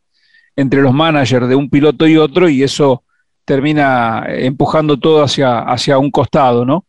entre 0.55 0.81
los 0.81 0.93
managers 0.93 1.49
de 1.49 1.55
un 1.55 1.69
piloto 1.69 2.07
y 2.07 2.15
otro, 2.17 2.47
y 2.47 2.63
eso 2.63 3.03
termina 3.43 4.25
empujando 4.29 4.97
todo 4.97 5.21
hacia, 5.23 5.59
hacia 5.59 5.97
un 5.97 6.09
costado, 6.09 6.65
¿no? 6.65 6.85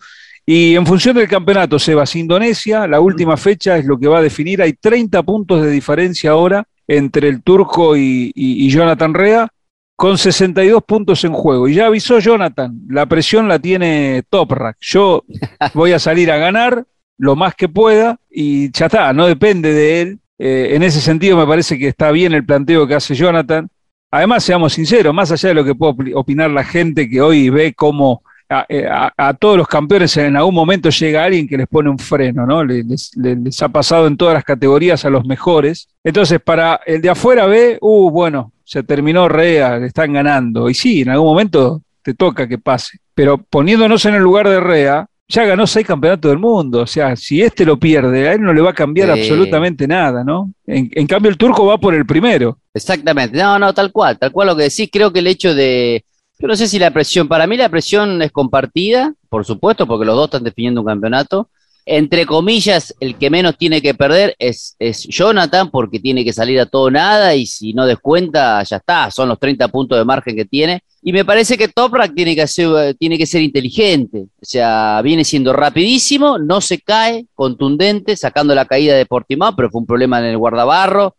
Y 0.46 0.76
en 0.76 0.86
función 0.86 1.16
del 1.16 1.26
campeonato, 1.28 1.76
Sebas, 1.78 2.14
Indonesia, 2.14 2.86
la 2.86 3.00
última 3.00 3.36
fecha 3.36 3.76
es 3.76 3.84
lo 3.84 3.98
que 3.98 4.06
va 4.06 4.18
a 4.18 4.22
definir. 4.22 4.62
Hay 4.62 4.74
30 4.74 5.22
puntos 5.24 5.60
de 5.62 5.70
diferencia 5.70 6.30
ahora 6.30 6.64
entre 6.86 7.28
el 7.28 7.42
turco 7.42 7.96
y, 7.96 8.30
y- 8.34 8.64
y 8.64 8.70
Jonathan 8.70 9.12
Rea, 9.12 9.48
con 9.96 10.18
62 10.18 10.82
puntos 10.84 11.24
en 11.24 11.32
juego. 11.32 11.66
Y 11.68 11.74
ya 11.74 11.86
avisó 11.86 12.18
Jonathan, 12.18 12.78
la 12.88 13.06
presión 13.06 13.48
la 13.48 13.58
tiene 13.58 14.22
Toprak. 14.28 14.76
Yo 14.80 15.24
voy 15.74 15.92
a 15.92 15.98
salir 15.98 16.30
a 16.30 16.36
ganar 16.36 16.84
lo 17.18 17.34
más 17.34 17.54
que 17.54 17.68
pueda 17.68 18.18
y 18.30 18.70
ya 18.72 18.86
está, 18.86 19.12
no 19.12 19.26
depende 19.26 19.72
de 19.72 20.02
él. 20.02 20.18
Eh, 20.38 20.72
en 20.74 20.82
ese 20.82 21.00
sentido 21.00 21.36
me 21.38 21.46
parece 21.46 21.78
que 21.78 21.88
está 21.88 22.10
bien 22.10 22.34
el 22.34 22.44
planteo 22.44 22.86
que 22.86 22.94
hace 22.94 23.14
Jonathan. 23.14 23.68
Además, 24.10 24.44
seamos 24.44 24.74
sinceros, 24.74 25.12
más 25.14 25.32
allá 25.32 25.48
de 25.48 25.54
lo 25.54 25.64
que 25.64 25.74
pueda 25.74 25.92
opi- 25.94 26.12
opinar 26.14 26.50
la 26.50 26.62
gente 26.62 27.08
que 27.08 27.20
hoy 27.20 27.48
ve 27.50 27.72
cómo 27.74 28.22
a, 28.48 28.64
eh, 28.68 28.86
a- 28.88 29.12
a 29.16 29.34
todos 29.34 29.56
los 29.56 29.66
campeones 29.66 30.16
en 30.18 30.36
algún 30.36 30.54
momento 30.54 30.88
llega 30.90 31.24
alguien 31.24 31.48
que 31.48 31.56
les 31.56 31.66
pone 31.66 31.90
un 31.90 31.98
freno, 31.98 32.46
¿no? 32.46 32.62
Le- 32.62 32.84
Les, 32.84 33.10
les- 33.16 33.38
les 33.38 33.62
ha 33.62 33.68
pasado 33.70 34.06
en 34.06 34.16
todas 34.16 34.34
las 34.34 34.44
categorías 34.44 35.04
a 35.04 35.10
los 35.10 35.24
mejores. 35.26 35.88
Entonces, 36.04 36.38
para 36.40 36.80
el 36.86 37.00
de 37.00 37.10
afuera 37.10 37.46
ve, 37.46 37.78
uh, 37.80 38.10
bueno, 38.10 38.52
se 38.66 38.82
terminó 38.82 39.28
Rea, 39.28 39.78
le 39.78 39.86
están 39.86 40.12
ganando. 40.12 40.68
Y 40.68 40.74
sí, 40.74 41.02
en 41.02 41.10
algún 41.10 41.28
momento 41.28 41.82
te 42.02 42.14
toca 42.14 42.48
que 42.48 42.58
pase. 42.58 42.98
Pero 43.14 43.38
poniéndonos 43.38 44.04
en 44.06 44.14
el 44.16 44.22
lugar 44.22 44.48
de 44.48 44.58
Rea, 44.60 45.06
ya 45.28 45.44
ganó 45.44 45.66
seis 45.66 45.86
campeonatos 45.86 46.28
del 46.30 46.38
mundo. 46.40 46.80
O 46.82 46.86
sea, 46.86 47.14
si 47.14 47.40
este 47.42 47.64
lo 47.64 47.78
pierde, 47.78 48.28
a 48.28 48.32
él 48.32 48.42
no 48.42 48.52
le 48.52 48.60
va 48.60 48.70
a 48.70 48.74
cambiar 48.74 49.14
Sí. 49.14 49.20
absolutamente 49.20 49.86
nada, 49.86 50.24
¿no? 50.24 50.52
En, 50.66 50.90
en 50.92 51.06
cambio, 51.06 51.30
el 51.30 51.36
turco 51.36 51.64
va 51.66 51.78
por 51.78 51.94
el 51.94 52.04
primero. 52.06 52.58
Exactamente, 52.74 53.38
no, 53.38 53.58
no, 53.58 53.72
tal 53.72 53.92
cual, 53.92 54.18
tal 54.18 54.32
cual 54.32 54.48
lo 54.48 54.56
que 54.56 54.64
decís, 54.64 54.88
creo 54.92 55.12
que 55.12 55.20
el 55.20 55.26
hecho 55.28 55.54
de, 55.54 56.04
yo 56.38 56.48
no 56.48 56.56
sé 56.56 56.66
si 56.68 56.78
la 56.78 56.90
presión, 56.90 57.28
para 57.28 57.46
mí 57.46 57.56
la 57.56 57.68
presión 57.68 58.20
es 58.20 58.30
compartida, 58.32 59.14
por 59.28 59.44
supuesto, 59.44 59.86
porque 59.86 60.04
los 60.04 60.16
dos 60.16 60.26
están 60.26 60.44
definiendo 60.44 60.80
un 60.82 60.86
campeonato. 60.88 61.48
Entre 61.88 62.26
comillas, 62.26 62.92
el 62.98 63.16
que 63.16 63.30
menos 63.30 63.56
tiene 63.56 63.80
que 63.80 63.94
perder 63.94 64.34
es, 64.40 64.74
es 64.80 65.06
Jonathan, 65.06 65.70
porque 65.70 66.00
tiene 66.00 66.24
que 66.24 66.32
salir 66.32 66.58
a 66.58 66.66
todo 66.66 66.90
nada, 66.90 67.36
y 67.36 67.46
si 67.46 67.72
no 67.72 67.86
descuenta, 67.86 68.60
ya 68.64 68.78
está, 68.78 69.08
son 69.12 69.28
los 69.28 69.38
30 69.38 69.68
puntos 69.68 69.96
de 69.96 70.04
margen 70.04 70.34
que 70.34 70.44
tiene. 70.44 70.82
Y 71.00 71.12
me 71.12 71.24
parece 71.24 71.56
que 71.56 71.68
Toprak 71.68 72.12
tiene 72.12 72.34
que, 72.34 72.42
hacer, 72.42 72.96
tiene 72.96 73.16
que 73.16 73.26
ser 73.26 73.40
inteligente, 73.40 74.26
o 74.42 74.44
sea, 74.44 75.00
viene 75.02 75.24
siendo 75.24 75.52
rapidísimo, 75.52 76.38
no 76.38 76.60
se 76.60 76.80
cae, 76.80 77.26
contundente, 77.34 78.16
sacando 78.16 78.52
la 78.52 78.64
caída 78.64 78.96
de 78.96 79.06
Portimao, 79.06 79.54
pero 79.54 79.70
fue 79.70 79.80
un 79.80 79.86
problema 79.86 80.18
en 80.18 80.24
el 80.24 80.38
guardabarro, 80.38 81.14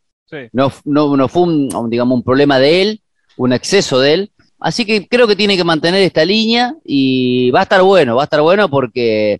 no, 0.51 0.73
no, 0.83 1.15
no 1.15 1.27
fue 1.29 1.43
un, 1.43 1.89
digamos, 1.89 2.17
un 2.17 2.23
problema 2.23 2.59
de 2.59 2.81
él, 2.81 3.01
un 3.37 3.53
exceso 3.53 3.99
de 3.99 4.13
él. 4.13 4.31
Así 4.59 4.85
que 4.85 5.07
creo 5.07 5.27
que 5.27 5.35
tiene 5.35 5.55
que 5.55 5.63
mantener 5.63 6.01
esta 6.01 6.25
línea 6.25 6.73
y 6.83 7.51
va 7.51 7.59
a 7.59 7.63
estar 7.63 7.81
bueno, 7.83 8.15
va 8.15 8.23
a 8.23 8.25
estar 8.25 8.41
bueno 8.41 8.69
porque 8.69 9.39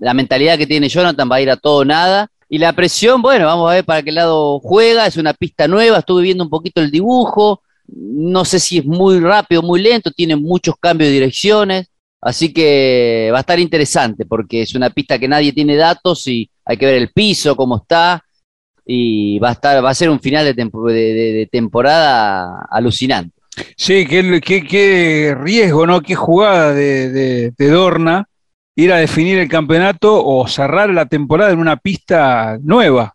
la, 0.00 0.14
mentalidad 0.14 0.56
que 0.58 0.66
tiene 0.66 0.88
Jonathan 0.88 1.28
va 1.30 1.36
a 1.36 1.40
ir 1.40 1.50
a 1.50 1.56
todo 1.56 1.78
o 1.78 1.84
nada. 1.84 2.28
Y 2.48 2.58
la 2.58 2.72
presión, 2.72 3.20
bueno, 3.22 3.46
vamos 3.46 3.70
a 3.70 3.74
ver 3.74 3.84
para 3.84 4.02
qué 4.02 4.12
lado 4.12 4.60
juega, 4.60 5.06
es 5.06 5.16
una 5.16 5.34
pista 5.34 5.66
nueva, 5.68 5.98
estuve 5.98 6.22
viendo 6.22 6.44
un 6.44 6.50
poquito 6.50 6.80
el 6.80 6.90
dibujo, 6.92 7.60
no 7.88 8.44
sé 8.44 8.58
si 8.60 8.78
es 8.78 8.84
muy 8.86 9.18
rápido, 9.18 9.62
muy 9.62 9.82
lento, 9.82 10.10
tiene 10.12 10.36
muchos 10.36 10.76
cambios 10.80 11.08
de 11.08 11.14
direcciones, 11.14 11.88
así 12.20 12.52
que 12.52 13.30
va 13.32 13.38
a 13.38 13.40
estar 13.40 13.58
interesante 13.58 14.24
porque 14.26 14.62
es 14.62 14.74
una 14.76 14.90
pista 14.90 15.18
que 15.18 15.26
nadie 15.26 15.52
tiene 15.52 15.74
datos 15.76 16.26
y 16.28 16.48
hay 16.64 16.76
que 16.76 16.86
ver 16.86 16.94
el 16.98 17.10
piso, 17.12 17.56
cómo 17.56 17.78
está, 17.78 18.22
y 18.84 19.40
va 19.40 19.48
a 19.48 19.52
estar, 19.52 19.84
va 19.84 19.90
a 19.90 19.94
ser 19.94 20.08
un 20.08 20.20
final 20.20 20.44
de, 20.44 20.54
tempo- 20.54 20.86
de- 20.88 21.12
de- 21.14 21.32
de 21.32 21.46
temporada 21.46 22.64
alucinante. 22.70 23.34
Sí, 23.76 24.06
qué, 24.06 24.40
qué, 24.40 24.62
qué 24.64 25.36
riesgo, 25.36 25.84
¿no? 25.84 26.00
Qué 26.00 26.14
jugada 26.14 26.72
de 26.74 27.52
Dorna 27.58 28.28
ir 28.76 28.92
a 28.92 28.96
definir 28.98 29.38
el 29.38 29.48
campeonato 29.48 30.24
o 30.24 30.46
cerrar 30.46 30.90
la 30.90 31.06
temporada 31.06 31.50
en 31.50 31.58
una 31.58 31.76
pista 31.76 32.58
nueva, 32.62 33.14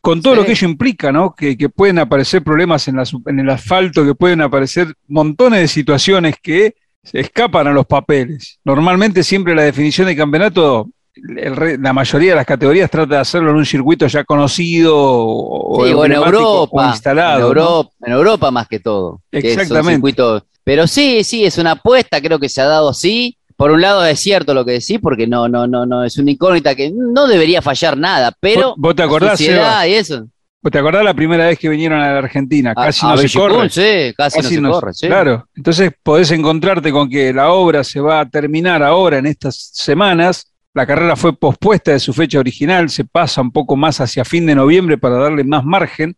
con 0.00 0.22
todo 0.22 0.34
Sí. 0.34 0.40
lo 0.40 0.46
que 0.46 0.52
ello 0.52 0.68
implica, 0.68 1.12
¿no? 1.12 1.34
Que, 1.34 1.58
que 1.58 1.68
pueden 1.68 1.98
aparecer 1.98 2.42
problemas 2.42 2.88
en, 2.88 2.96
la 2.96 3.04
su- 3.04 3.22
en 3.26 3.38
el 3.40 3.50
asfalto, 3.50 4.04
que 4.04 4.14
pueden 4.14 4.40
aparecer 4.40 4.94
montones 5.08 5.60
de 5.60 5.68
situaciones 5.68 6.36
que 6.42 6.74
se 7.02 7.20
escapan 7.20 7.66
a 7.66 7.72
los 7.72 7.86
papeles. 7.86 8.58
Normalmente 8.64 9.22
siempre 9.24 9.54
la 9.54 9.62
definición 9.62 10.06
de 10.06 10.16
campeonato, 10.16 10.88
el 11.14 11.82
la 11.82 11.92
mayoría 11.92 12.30
de 12.30 12.36
las 12.36 12.46
categorías 12.46 12.88
trata 12.90 13.16
de 13.16 13.20
hacerlo 13.20 13.50
en 13.50 13.56
un 13.56 13.66
circuito 13.66 14.06
ya 14.06 14.22
conocido 14.24 14.94
o, 14.96 15.84
Sí, 15.86 15.92
o 15.92 16.04
en 16.04 16.12
Europa, 16.12 16.68
o 16.70 16.86
instalado. 16.88 17.34
en 17.36 17.40
¿no? 17.40 17.46
Europa, 17.48 17.90
en 18.06 18.12
Europa 18.12 18.50
más 18.52 18.68
que 18.68 18.78
todo. 18.80 19.20
Exactamente. 19.32 20.14
Pero 20.62 20.86
sí, 20.86 21.24
sí, 21.24 21.44
es 21.44 21.58
una 21.58 21.72
apuesta, 21.72 22.20
creo 22.20 22.38
que 22.38 22.48
se 22.48 22.60
ha 22.60 22.66
dado 22.66 22.90
así. 22.90 23.36
Por 23.60 23.72
un 23.72 23.82
lado 23.82 24.06
es 24.06 24.18
cierto 24.18 24.54
lo 24.54 24.64
que 24.64 24.72
decís, 24.72 24.98
porque 25.02 25.26
no, 25.26 25.46
no, 25.46 25.66
no, 25.66 25.84
no, 25.84 26.02
es 26.02 26.16
una 26.16 26.30
incógnita 26.30 26.74
que 26.74 26.90
no 26.96 27.26
debería 27.26 27.60
fallar 27.60 27.94
nada, 27.94 28.32
pero 28.40 28.68
¿Vos- 28.68 28.74
vos 28.78 28.96
te 28.96 29.02
acordás, 29.02 29.38
Seba? 29.38 29.86
y 29.86 29.92
eso. 29.92 30.26
¿Te 30.72 30.78
acordás 30.78 31.04
la 31.04 31.12
primera 31.12 31.44
vez 31.44 31.58
que 31.58 31.68
vinieron 31.68 32.00
a 32.00 32.10
la 32.10 32.18
Argentina? 32.20 32.74
Casi 32.74 33.04
a 33.04 33.10
no 33.10 33.18
se 33.18 33.38
corre. 33.38 33.68
sí, 33.68 34.14
casi, 34.16 34.58
no 34.58 34.68
se 34.68 34.80
corre, 34.80 34.94
sí. 34.94 35.06
Claro, 35.08 35.46
entonces 35.54 35.92
podés 36.02 36.30
encontrarte 36.30 36.90
con 36.90 37.10
que 37.10 37.34
la 37.34 37.50
obra 37.52 37.84
se 37.84 38.00
va 38.00 38.20
a 38.20 38.30
terminar 38.30 38.82
ahora 38.82 39.18
en 39.18 39.26
estas 39.26 39.56
semanas. 39.74 40.54
La 40.72 40.86
carrera 40.86 41.14
fue 41.14 41.36
pospuesta 41.36 41.92
de 41.92 42.00
su 42.00 42.14
fecha 42.14 42.38
original, 42.38 42.88
se 42.88 43.04
pasa 43.04 43.42
un 43.42 43.52
poco 43.52 43.76
más 43.76 44.00
hacia 44.00 44.24
fin 44.24 44.46
de 44.46 44.54
noviembre 44.54 44.96
para 44.96 45.16
darle 45.16 45.44
más 45.44 45.66
margen. 45.66 46.16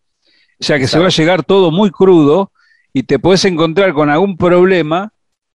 O 0.61 0.65
sea 0.65 0.79
que 0.79 0.87
se 0.87 1.01
va 1.01 1.07
a 1.07 1.11
llegar 1.11 1.43
todo 1.43 1.73
muy 1.73 1.91
crudo 1.91 2.53
y 2.93 3.03
te 3.03 3.19
puedes 3.19 3.45
encontrar 3.47 3.93
con 3.95 4.11
algún 4.11 4.37
problema 4.37 5.13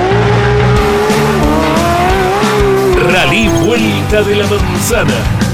Rally 3.10 3.48
Vuelta 3.64 4.22
de 4.22 4.36
la 4.36 4.46
Manzana. 4.46 5.53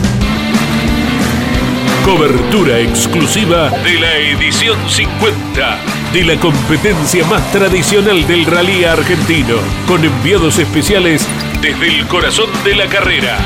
Cobertura 2.04 2.78
exclusiva 2.78 3.68
de 3.70 4.00
la 4.00 4.16
edición 4.16 4.78
50 4.88 5.78
de 6.12 6.24
la 6.24 6.40
competencia 6.40 7.24
más 7.26 7.52
tradicional 7.52 8.26
del 8.26 8.46
rally 8.46 8.84
argentino, 8.84 9.56
con 9.86 10.02
enviados 10.02 10.58
especiales 10.58 11.28
desde 11.60 11.88
el 11.88 12.06
corazón 12.08 12.48
de 12.64 12.74
la 12.74 12.86
carrera. 12.86 13.38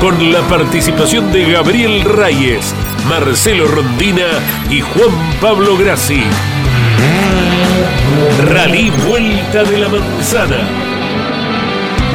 Con 0.00 0.32
la 0.32 0.40
participación 0.42 1.32
de 1.32 1.52
Gabriel 1.52 2.02
Reyes, 2.02 2.74
Marcelo 3.08 3.68
Rondina 3.68 4.26
y 4.68 4.80
Juan 4.80 5.12
Pablo 5.40 5.76
Grassi. 5.76 6.24
Rally 8.46 8.90
Vuelta 9.06 9.62
de 9.62 9.78
la 9.78 9.88
Manzana. 9.88 10.89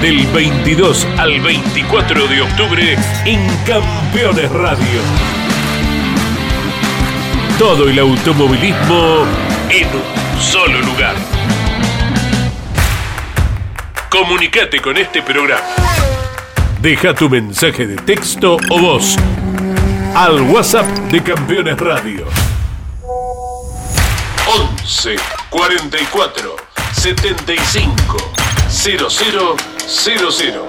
Del 0.02 0.28
22 0.28 1.08
al 1.18 1.40
24 1.40 2.28
de 2.28 2.42
octubre 2.42 2.98
en 3.26 3.48
Campeones 3.66 4.52
Radio. 4.52 5.02
Todo 7.58 7.90
el 7.90 7.98
automovilismo 8.00 9.26
en 9.70 9.88
un 9.88 10.42
solo 10.42 10.80
lugar. 10.82 11.16
Comunicate 14.10 14.80
con 14.80 14.98
este 14.98 15.22
programa. 15.22 15.64
Deja 16.82 17.14
tu 17.16 17.30
mensaje 17.30 17.88
de 17.88 17.96
texto 17.96 18.58
o 18.70 18.80
voz 18.80 19.16
al 20.14 20.42
WhatsApp 20.42 20.86
de 21.10 21.24
Campeones 21.24 21.78
Radio. 21.80 22.28
11 24.46 25.16
44 25.50 26.56
75 26.94 28.18
0000. 29.88 30.62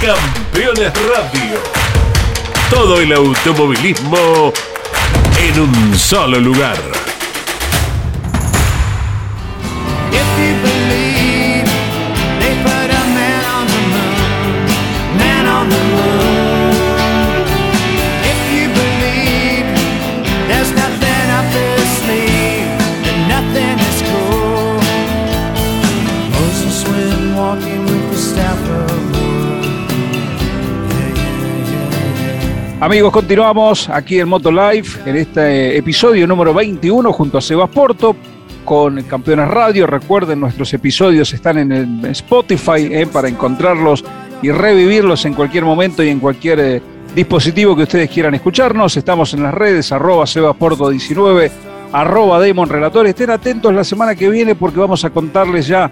Campeones 0.00 0.92
Radio. 0.94 1.60
Todo 2.70 3.00
el 3.00 3.12
automovilismo 3.12 4.52
en 5.38 5.60
un 5.60 5.96
solo 5.96 6.40
lugar. 6.40 7.01
Amigos, 32.82 33.12
continuamos 33.12 33.88
aquí 33.88 34.18
en 34.18 34.28
Moto 34.28 34.50
Live 34.50 34.88
en 35.06 35.14
este 35.14 35.78
episodio 35.78 36.26
número 36.26 36.52
21 36.52 37.12
junto 37.12 37.38
a 37.38 37.40
Sebas 37.40 37.70
Porto 37.70 38.16
con 38.64 39.00
Campeones 39.04 39.46
Radio. 39.46 39.86
Recuerden, 39.86 40.40
nuestros 40.40 40.74
episodios 40.74 41.32
están 41.32 41.58
en 41.58 41.70
el 41.70 42.04
Spotify 42.06 42.88
eh, 42.90 43.06
para 43.06 43.28
encontrarlos 43.28 44.04
y 44.42 44.50
revivirlos 44.50 45.24
en 45.26 45.34
cualquier 45.34 45.64
momento 45.64 46.02
y 46.02 46.08
en 46.08 46.18
cualquier 46.18 46.58
eh, 46.58 46.82
dispositivo 47.14 47.76
que 47.76 47.84
ustedes 47.84 48.10
quieran 48.10 48.34
escucharnos. 48.34 48.96
Estamos 48.96 49.32
en 49.32 49.44
las 49.44 49.54
redes, 49.54 49.92
arroba 49.92 50.24
Sebasporto19, 50.24 51.52
arroba 51.92 52.40
Demon 52.40 52.68
Relator. 52.68 53.06
Estén 53.06 53.30
atentos 53.30 53.72
la 53.72 53.84
semana 53.84 54.16
que 54.16 54.28
viene 54.28 54.56
porque 54.56 54.80
vamos 54.80 55.04
a 55.04 55.10
contarles 55.10 55.68
ya 55.68 55.88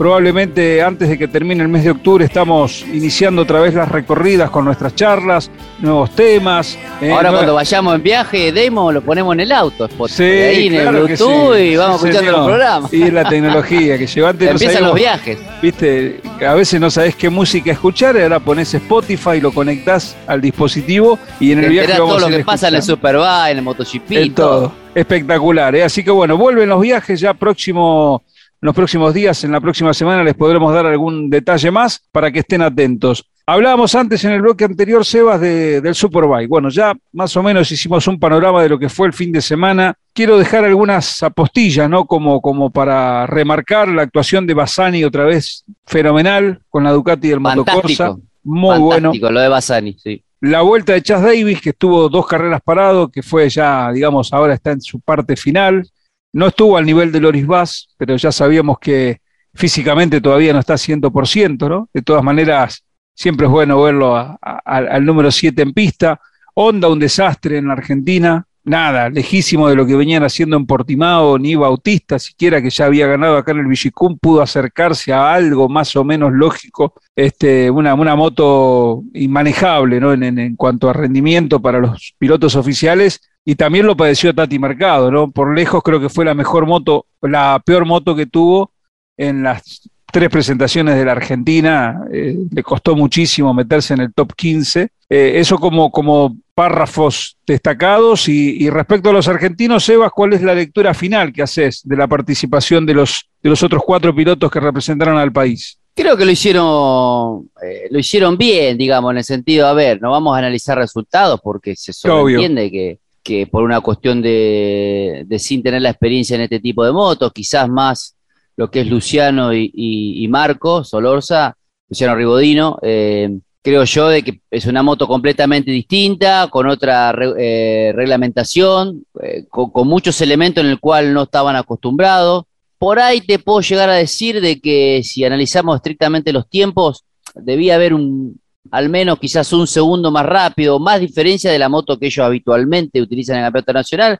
Probablemente 0.00 0.82
antes 0.82 1.10
de 1.10 1.18
que 1.18 1.28
termine 1.28 1.62
el 1.62 1.68
mes 1.68 1.84
de 1.84 1.90
octubre 1.90 2.24
estamos 2.24 2.86
iniciando 2.90 3.42
otra 3.42 3.60
vez 3.60 3.74
las 3.74 3.86
recorridas 3.86 4.48
con 4.48 4.64
nuestras 4.64 4.94
charlas, 4.94 5.50
nuevos 5.78 6.12
temas. 6.12 6.78
Eh, 7.02 7.12
Ahora 7.12 7.30
cuando 7.30 7.52
vayamos 7.52 7.96
en 7.96 8.02
viaje, 8.02 8.50
demo, 8.50 8.90
lo 8.92 9.02
ponemos 9.02 9.34
en 9.34 9.40
el 9.40 9.52
auto, 9.52 9.90
sí, 10.08 10.22
ahí 10.22 10.68
en 10.68 10.74
el 10.76 10.88
Bluetooth 10.88 11.54
y 11.54 11.76
vamos 11.76 12.02
escuchando 12.02 12.32
los 12.32 12.46
programas. 12.46 12.94
Y 12.94 13.10
la 13.10 13.28
tecnología 13.28 13.98
que 13.98 14.06
lleva 14.06 14.30
antes. 14.30 14.50
Empiezan 14.50 14.84
los 14.84 14.94
viajes. 14.94 15.38
Viste, 15.60 16.22
a 16.48 16.54
veces 16.54 16.80
no 16.80 16.90
sabes 16.90 17.14
qué 17.14 17.28
música 17.28 17.70
escuchar, 17.70 18.16
y 18.16 18.22
ahora 18.22 18.40
pones 18.40 18.72
Spotify, 18.72 19.38
lo 19.38 19.52
conectás 19.52 20.16
al 20.26 20.40
dispositivo 20.40 21.18
y 21.40 21.52
en 21.52 21.62
el 21.62 21.68
viaje 21.68 21.92
vamos 21.98 22.16
todo 22.16 22.30
lo 22.30 22.38
que 22.38 22.42
pasa 22.42 22.68
en 22.68 22.76
el 22.76 22.82
Superbike, 22.82 23.50
en 23.50 23.58
el 23.58 23.64
MotoGP. 23.64 24.12
En 24.12 24.34
todo. 24.34 24.72
Espectacular, 24.94 25.76
¿eh? 25.76 25.84
así 25.84 26.02
que 26.02 26.10
bueno, 26.10 26.38
vuelven 26.38 26.70
los 26.70 26.80
viajes 26.80 27.20
ya 27.20 27.34
próximo 27.34 28.22
en 28.62 28.66
los 28.66 28.74
próximos 28.74 29.14
días, 29.14 29.42
en 29.44 29.52
la 29.52 29.60
próxima 29.60 29.94
semana, 29.94 30.22
les 30.22 30.34
podremos 30.34 30.74
dar 30.74 30.86
algún 30.86 31.30
detalle 31.30 31.70
más 31.70 32.02
para 32.12 32.30
que 32.30 32.40
estén 32.40 32.60
atentos. 32.60 33.26
Hablábamos 33.46 33.94
antes 33.94 34.22
en 34.24 34.32
el 34.32 34.42
bloque 34.42 34.64
anterior, 34.64 35.04
Sebas, 35.04 35.40
del 35.40 35.94
Superbike. 35.94 36.48
Bueno, 36.48 36.68
ya 36.68 36.94
más 37.12 37.36
o 37.36 37.42
menos 37.42 37.72
hicimos 37.72 38.06
un 38.06 38.20
panorama 38.20 38.62
de 38.62 38.68
lo 38.68 38.78
que 38.78 38.88
fue 38.88 39.08
el 39.08 39.12
fin 39.12 39.32
de 39.32 39.40
semana. 39.40 39.94
Quiero 40.12 40.38
dejar 40.38 40.64
algunas 40.64 41.22
apostillas, 41.22 41.90
¿no? 41.90 42.04
Como, 42.04 42.40
como 42.40 42.70
para 42.70 43.26
remarcar 43.26 43.88
la 43.88 44.02
actuación 44.02 44.46
de 44.46 44.54
Bassani 44.54 45.02
otra 45.02 45.24
vez 45.24 45.64
fenomenal 45.86 46.60
con 46.68 46.84
la 46.84 46.92
Ducati 46.92 47.28
del 47.28 47.40
Motocorsa. 47.40 48.14
Muy 48.44 48.76
Fantástico, 48.76 49.26
bueno. 49.26 49.32
lo 49.32 49.40
de 49.40 49.48
Bassani, 49.48 49.96
sí. 49.98 50.22
La 50.42 50.60
vuelta 50.62 50.92
de 50.92 51.02
Chas 51.02 51.22
Davis, 51.22 51.60
que 51.60 51.70
estuvo 51.70 52.08
dos 52.08 52.26
carreras 52.26 52.60
parado, 52.62 53.10
que 53.10 53.22
fue 53.22 53.48
ya, 53.48 53.90
digamos, 53.90 54.32
ahora 54.32 54.54
está 54.54 54.70
en 54.72 54.80
su 54.80 55.00
parte 55.00 55.34
final. 55.34 55.86
No 56.32 56.46
estuvo 56.46 56.76
al 56.76 56.86
nivel 56.86 57.12
de 57.12 57.20
Loris 57.20 57.46
Bass, 57.46 57.94
pero 57.96 58.16
ya 58.16 58.30
sabíamos 58.32 58.78
que 58.78 59.20
físicamente 59.54 60.20
todavía 60.20 60.52
no 60.52 60.60
está 60.60 60.74
100%, 60.74 61.68
¿no? 61.68 61.88
De 61.92 62.02
todas 62.02 62.22
maneras, 62.22 62.84
siempre 63.14 63.46
es 63.46 63.52
bueno 63.52 63.82
verlo 63.82 64.38
al 64.40 65.04
número 65.04 65.30
7 65.30 65.62
en 65.62 65.72
pista. 65.72 66.20
Honda, 66.54 66.88
un 66.88 66.98
desastre 66.98 67.58
en 67.58 67.68
la 67.68 67.74
Argentina, 67.74 68.46
nada, 68.64 69.08
lejísimo 69.08 69.68
de 69.68 69.76
lo 69.76 69.86
que 69.86 69.96
venían 69.96 70.22
haciendo 70.22 70.56
en 70.56 70.66
Portimao, 70.66 71.38
ni 71.38 71.54
Bautista, 71.54 72.18
siquiera 72.18 72.60
que 72.60 72.70
ya 72.70 72.86
había 72.86 73.06
ganado 73.06 73.36
acá 73.36 73.52
en 73.52 73.58
el 73.58 73.66
Villicum, 73.66 74.18
pudo 74.18 74.42
acercarse 74.42 75.12
a 75.12 75.32
algo 75.32 75.68
más 75.68 75.94
o 75.96 76.04
menos 76.04 76.32
lógico, 76.32 76.94
este, 77.14 77.70
una, 77.70 77.94
moto 77.96 79.02
inmanejable 79.14 80.00
¿no? 80.00 80.12
en, 80.12 80.56
cuanto 80.56 80.88
a 80.88 80.92
rendimiento 80.92 81.60
para 81.60 81.78
los 81.78 82.14
pilotos 82.18 82.56
oficiales, 82.56 83.20
y 83.44 83.54
también 83.54 83.86
lo 83.86 83.96
padeció 83.96 84.34
Tati 84.34 84.58
Mercado, 84.58 85.10
¿no? 85.10 85.30
Por 85.30 85.56
lejos 85.56 85.82
creo 85.82 86.00
que 86.00 86.08
fue 86.08 86.24
la 86.24 86.34
mejor 86.34 86.66
moto, 86.66 87.06
la 87.22 87.60
peor 87.64 87.86
moto 87.86 88.14
que 88.14 88.26
tuvo 88.26 88.72
en 89.16 89.42
las 89.42 89.88
tres 90.10 90.28
presentaciones 90.28 90.96
de 90.96 91.04
la 91.04 91.12
Argentina, 91.12 92.04
eh, 92.12 92.36
le 92.50 92.62
costó 92.62 92.96
muchísimo 92.96 93.54
meterse 93.54 93.94
en 93.94 94.00
el 94.00 94.12
top 94.12 94.34
15. 94.34 94.88
Eh, 95.08 95.32
eso 95.36 95.58
como, 95.58 95.90
como 95.90 96.36
párrafos 96.54 97.36
destacados 97.46 98.28
y, 98.28 98.68
respecto 98.70 99.10
a 99.10 99.12
los 99.12 99.28
argentinos, 99.28 99.84
Sebas, 99.84 100.12
¿cuál 100.12 100.32
es 100.34 100.42
la 100.42 100.54
lectura 100.54 100.94
final 100.94 101.32
que 101.32 101.42
haces 101.42 101.80
de 101.84 101.96
la 101.96 102.06
participación 102.06 102.86
de 102.86 102.94
los, 102.94 103.26
de 103.42 103.50
los 103.50 103.62
otros 103.62 103.82
cuatro 103.84 104.14
pilotos 104.14 104.50
que 104.50 104.60
representaron 104.60 105.16
al 105.16 105.32
país? 105.32 105.78
Creo 105.94 106.16
que 106.16 106.24
lo 106.24 106.30
hicieron, 106.30 107.50
eh, 107.62 107.88
lo 107.90 107.98
hicieron 107.98 108.36
bien, 108.38 108.78
digamos, 108.78 109.10
en 109.10 109.18
el 109.18 109.24
sentido, 109.24 109.66
a 109.66 109.72
ver, 109.72 110.00
no 110.00 110.10
vamos 110.10 110.34
a 110.34 110.38
analizar 110.38 110.78
resultados 110.78 111.40
porque 111.42 111.74
se 111.76 111.92
entiende 112.08 112.70
que, 112.70 112.98
que 113.22 113.46
por 113.46 113.62
una 113.62 113.80
cuestión 113.80 114.22
de, 114.22 115.26
sin 115.38 115.62
tener 115.62 115.82
la 115.82 115.90
experiencia 115.90 116.36
en 116.36 116.42
este 116.42 116.60
tipo 116.60 116.84
de 116.84 116.92
motos, 116.92 117.32
quizás 117.32 117.68
más 117.68 118.16
lo 118.56 118.70
que 118.70 118.80
es 118.80 118.86
Luciano 118.86 119.52
y, 119.54 120.26
Marco 120.28 120.84
Solorza, 120.84 121.56
Luciano 121.88 122.14
Ribodino, 122.14 122.78
eh, 122.82 123.30
creo 123.62 123.84
yo 123.84 124.08
de 124.08 124.22
que 124.22 124.40
es 124.50 124.66
una 124.66 124.82
moto 124.82 125.06
completamente 125.06 125.70
distinta, 125.70 126.48
con 126.50 126.68
otra 126.68 127.14
eh, 127.38 127.92
reglamentación, 127.94 129.04
eh, 129.22 129.46
con, 129.48 129.86
muchos 129.86 130.20
elementos 130.20 130.64
en 130.64 130.70
el 130.70 130.80
cual 130.80 131.12
no 131.12 131.24
estaban 131.24 131.56
acostumbrados. 131.56 132.44
Por 132.78 132.98
ahí 132.98 133.20
te 133.20 133.38
puedo 133.38 133.60
llegar 133.60 133.90
a 133.90 133.94
decir 133.94 134.40
de 134.40 134.60
que 134.60 135.02
si 135.04 135.24
analizamos 135.24 135.76
estrictamente 135.76 136.32
los 136.32 136.48
tiempos, 136.48 137.04
debía 137.34 137.74
haber 137.74 137.92
un, 137.92 138.40
al 138.70 138.88
menos 138.88 139.18
quizás 139.18 139.52
un 139.52 139.66
segundo 139.66 140.10
más 140.10 140.26
rápido, 140.26 140.78
más 140.78 141.00
diferencia 141.00 141.50
de 141.50 141.58
la 141.58 141.68
moto 141.68 141.98
que 141.98 142.06
ellos 142.06 142.24
habitualmente 142.24 143.00
utilizan 143.00 143.36
en 143.36 143.40
el 143.40 143.46
campeonato 143.46 143.72
nacional, 143.72 144.18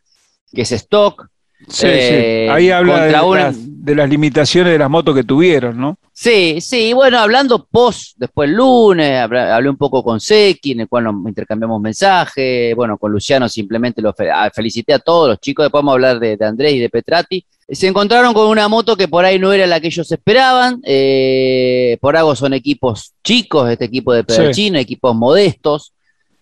que 0.52 0.62
es 0.62 0.72
stock. 0.72 1.26
Sí, 1.68 1.86
sí. 1.86 1.86
Eh, 1.86 2.48
ahí 2.50 2.70
habla 2.70 3.04
de, 3.04 3.94
las, 3.94 4.08
limitaciones 4.08 4.72
de 4.72 4.78
las 4.78 4.88
motos 4.88 5.14
que 5.14 5.24
tuvieron, 5.24 5.78
¿no? 5.78 5.98
Sí, 6.10 6.58
sí, 6.60 6.94
bueno, 6.94 7.18
hablando 7.18 7.66
post, 7.70 8.14
después 8.16 8.48
el 8.48 8.56
lunes, 8.56 9.20
hablé 9.20 9.68
un 9.68 9.76
poco 9.76 10.02
con 10.02 10.20
Seki, 10.20 10.72
en 10.72 10.80
el 10.80 10.88
cual 10.88 11.04
nos 11.04 11.14
intercambiamos 11.26 11.80
mensajes, 11.80 12.74
bueno, 12.74 12.96
con 12.96 13.12
Luciano 13.12 13.46
simplemente 13.46 14.00
lo 14.00 14.14
ah, 14.32 14.50
felicité 14.54 14.94
a 14.94 14.98
todos 14.98 15.28
los 15.28 15.38
chicos, 15.38 15.64
después 15.64 15.80
vamos 15.80 15.92
a 15.92 15.94
hablar 15.94 16.18
de, 16.18 16.38
de 16.38 16.44
Andrés 16.46 16.72
y 16.72 16.78
de 16.78 16.88
Petrati, 16.88 17.44
se 17.72 17.86
encontraron 17.86 18.34
con 18.34 18.48
una 18.48 18.68
moto 18.68 18.96
que 18.96 19.06
por 19.06 19.24
ahí 19.24 19.38
no 19.38 19.52
era 19.52 19.66
la 19.66 19.80
que 19.80 19.86
ellos 19.88 20.10
esperaban. 20.10 20.80
Eh, 20.84 21.98
por 22.00 22.16
algo 22.16 22.34
son 22.34 22.52
equipos 22.52 23.12
chicos, 23.22 23.70
este 23.70 23.84
equipo 23.84 24.12
de 24.12 24.24
Pedrochino, 24.24 24.78
equipos 24.78 25.14
modestos, 25.14 25.92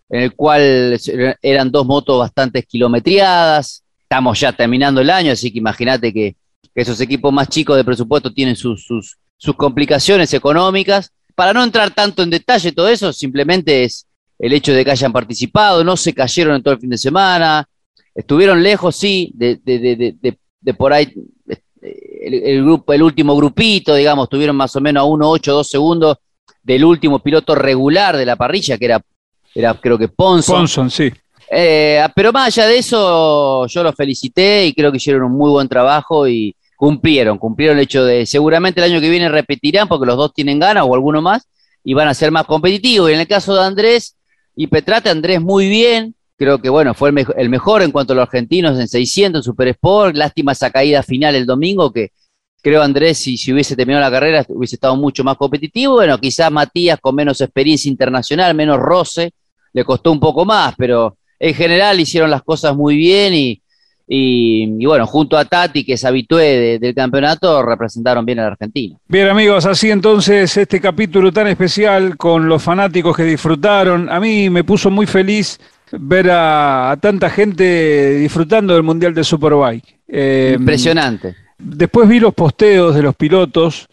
en 0.08 0.22
el 0.22 0.34
cual 0.34 0.98
eran 1.42 1.70
dos 1.70 1.86
motos 1.86 2.18
bastante 2.18 2.62
kilometriadas. 2.62 3.84
estamos 4.00 4.40
ya 4.40 4.52
terminando 4.52 5.00
el 5.02 5.10
año, 5.10 5.32
así 5.32 5.52
que 5.52 5.58
imagínate 5.58 6.12
que, 6.12 6.36
esos 6.74 7.00
equipos 7.00 7.32
más 7.32 7.48
chicos 7.48 7.76
de 7.76 7.82
presupuesto 7.82 8.32
tienen 8.32 8.54
sus, 8.54 8.84
sus, 8.84 9.18
sus 9.36 9.56
complicaciones 9.56 10.32
económicas. 10.32 11.10
Para 11.34 11.52
no 11.52 11.64
entrar 11.64 11.90
tanto 11.90 12.22
en 12.22 12.30
detalle 12.30 12.70
todo 12.70 12.88
eso, 12.88 13.12
simplemente 13.12 13.82
es 13.82 14.06
el 14.38 14.52
hecho 14.52 14.72
de 14.72 14.84
que 14.84 14.92
hayan 14.92 15.12
participado, 15.12 15.82
no 15.82 15.96
se 15.96 16.14
cayeron 16.14 16.54
en 16.54 16.62
todo 16.62 16.74
el 16.74 16.80
fin 16.80 16.90
de 16.90 16.98
semana, 16.98 17.68
estuvieron 18.14 18.62
lejos, 18.62 18.94
sí, 18.94 19.32
de, 19.34 19.58
de, 19.64 19.78
de, 19.80 20.14
de 20.20 20.38
por 20.74 20.92
ahí 20.92 21.12
el, 22.20 22.62
grupo, 22.62 22.92
el 22.92 23.02
último 23.02 23.36
grupito, 23.36 23.94
digamos, 23.94 24.28
tuvieron 24.28 24.56
más 24.56 24.74
o 24.76 24.80
menos 24.80 25.02
a 25.02 25.04
1, 25.04 25.30
8, 25.30 25.52
2 25.52 25.68
segundos 25.68 26.16
del 26.62 26.84
último 26.84 27.20
piloto 27.20 27.54
regular 27.54 28.16
de 28.16 28.26
la 28.26 28.36
parrilla, 28.36 28.76
que 28.76 28.84
era, 28.84 29.00
era 29.54 29.74
creo 29.74 29.98
que 29.98 30.08
Ponson. 30.08 30.56
Ponson, 30.56 30.90
sí. 30.90 31.10
Eh, 31.50 32.06
pero 32.14 32.32
más 32.32 32.48
allá 32.48 32.68
de 32.68 32.78
eso, 32.78 33.66
yo 33.66 33.82
los 33.82 33.94
felicité 33.94 34.66
y 34.66 34.74
creo 34.74 34.90
que 34.90 34.98
hicieron 34.98 35.22
un 35.22 35.32
muy 35.32 35.50
buen 35.50 35.68
trabajo 35.68 36.28
y 36.28 36.54
cumplieron, 36.76 37.38
cumplieron 37.38 37.78
el 37.78 37.84
hecho 37.84 38.04
de, 38.04 38.26
seguramente 38.26 38.80
el 38.80 38.92
año 38.92 39.00
que 39.00 39.08
viene 39.08 39.28
repetirán 39.28 39.88
porque 39.88 40.06
los 40.06 40.16
dos 40.16 40.32
tienen 40.34 40.58
ganas 40.58 40.84
o 40.86 40.94
alguno 40.94 41.22
más 41.22 41.48
y 41.82 41.94
van 41.94 42.08
a 42.08 42.14
ser 42.14 42.30
más 42.30 42.44
competitivos. 42.44 43.10
Y 43.10 43.14
en 43.14 43.20
el 43.20 43.26
caso 43.26 43.54
de 43.54 43.62
Andrés 43.62 44.16
y 44.54 44.66
Petrate, 44.66 45.08
Andrés 45.08 45.40
muy 45.40 45.68
bien, 45.68 46.14
creo 46.38 46.58
que 46.58 46.70
bueno, 46.70 46.94
fue 46.94 47.12
el, 47.36 47.50
mejor 47.50 47.82
en 47.82 47.90
cuanto 47.90 48.12
a 48.12 48.16
los 48.16 48.22
argentinos 48.22 48.78
en 48.78 48.86
600, 48.86 49.40
en 49.40 49.42
Super 49.42 49.68
Sport, 49.68 50.16
lástima 50.16 50.52
esa 50.52 50.70
caída 50.70 51.02
final 51.02 51.34
el 51.34 51.44
domingo 51.44 51.92
que 51.92 52.12
creo 52.62 52.82
Andrés 52.82 53.18
si, 53.18 53.36
si 53.36 53.52
hubiese 53.52 53.76
terminado 53.76 54.04
la 54.04 54.10
carrera 54.10 54.46
hubiese 54.48 54.76
estado 54.76 54.96
mucho 54.96 55.24
más 55.24 55.36
competitivo, 55.36 55.94
bueno, 55.94 56.16
quizás 56.18 56.50
Matías 56.50 57.00
con 57.00 57.14
menos 57.16 57.40
experiencia 57.40 57.90
internacional, 57.90 58.54
menos 58.54 58.78
roce, 58.78 59.32
le 59.72 59.84
costó 59.84 60.12
un 60.12 60.20
poco 60.20 60.44
más, 60.44 60.74
pero 60.78 61.16
en 61.40 61.54
general 61.54 61.98
hicieron 61.98 62.30
las 62.30 62.42
cosas 62.42 62.74
muy 62.74 62.96
bien 62.96 63.34
y, 63.34 63.60
y, 64.10 64.86
bueno, 64.86 65.06
junto 65.06 65.36
a 65.36 65.44
Tati, 65.44 65.84
que 65.84 65.92
es 65.94 66.04
habitué 66.04 66.78
del 66.78 66.94
campeonato, 66.94 67.62
representaron 67.62 68.24
bien 68.24 68.38
a 68.38 68.42
la 68.42 68.48
Argentina. 68.48 68.96
Bien 69.06 69.28
amigos, 69.28 69.66
así 69.66 69.90
entonces 69.90 70.56
este 70.56 70.80
capítulo 70.80 71.30
tan 71.30 71.46
especial 71.48 72.16
con 72.16 72.48
los 72.48 72.62
fanáticos 72.62 73.16
que 73.16 73.24
disfrutaron, 73.24 74.08
a 74.08 74.18
mí 74.18 74.48
me 74.50 74.64
puso 74.64 74.90
muy 74.90 75.06
feliz 75.06 75.58
ver 75.92 76.30
a, 76.30 76.96
tanta 77.00 77.30
gente 77.30 78.18
disfrutando 78.18 78.74
del 78.74 78.82
Mundial 78.82 79.14
de 79.14 79.24
Superbike. 79.24 80.00
Eh, 80.08 80.56
Impresionante. 80.58 81.34
Después 81.58 82.08
vi 82.08 82.20
los 82.20 82.34
posteos 82.34 82.94
de 82.94 83.02
los 83.02 83.14
pilotos 83.16 83.88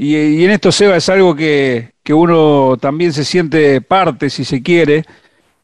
y, 0.00 0.44
en 0.44 0.52
esto, 0.52 0.70
Seba, 0.70 0.96
es 0.96 1.08
algo 1.08 1.34
que, 1.34 1.94
que, 2.04 2.14
uno 2.14 2.76
también 2.80 3.12
se 3.12 3.24
siente 3.24 3.80
parte, 3.80 4.30
si 4.30 4.44
se 4.44 4.62
quiere, 4.62 5.04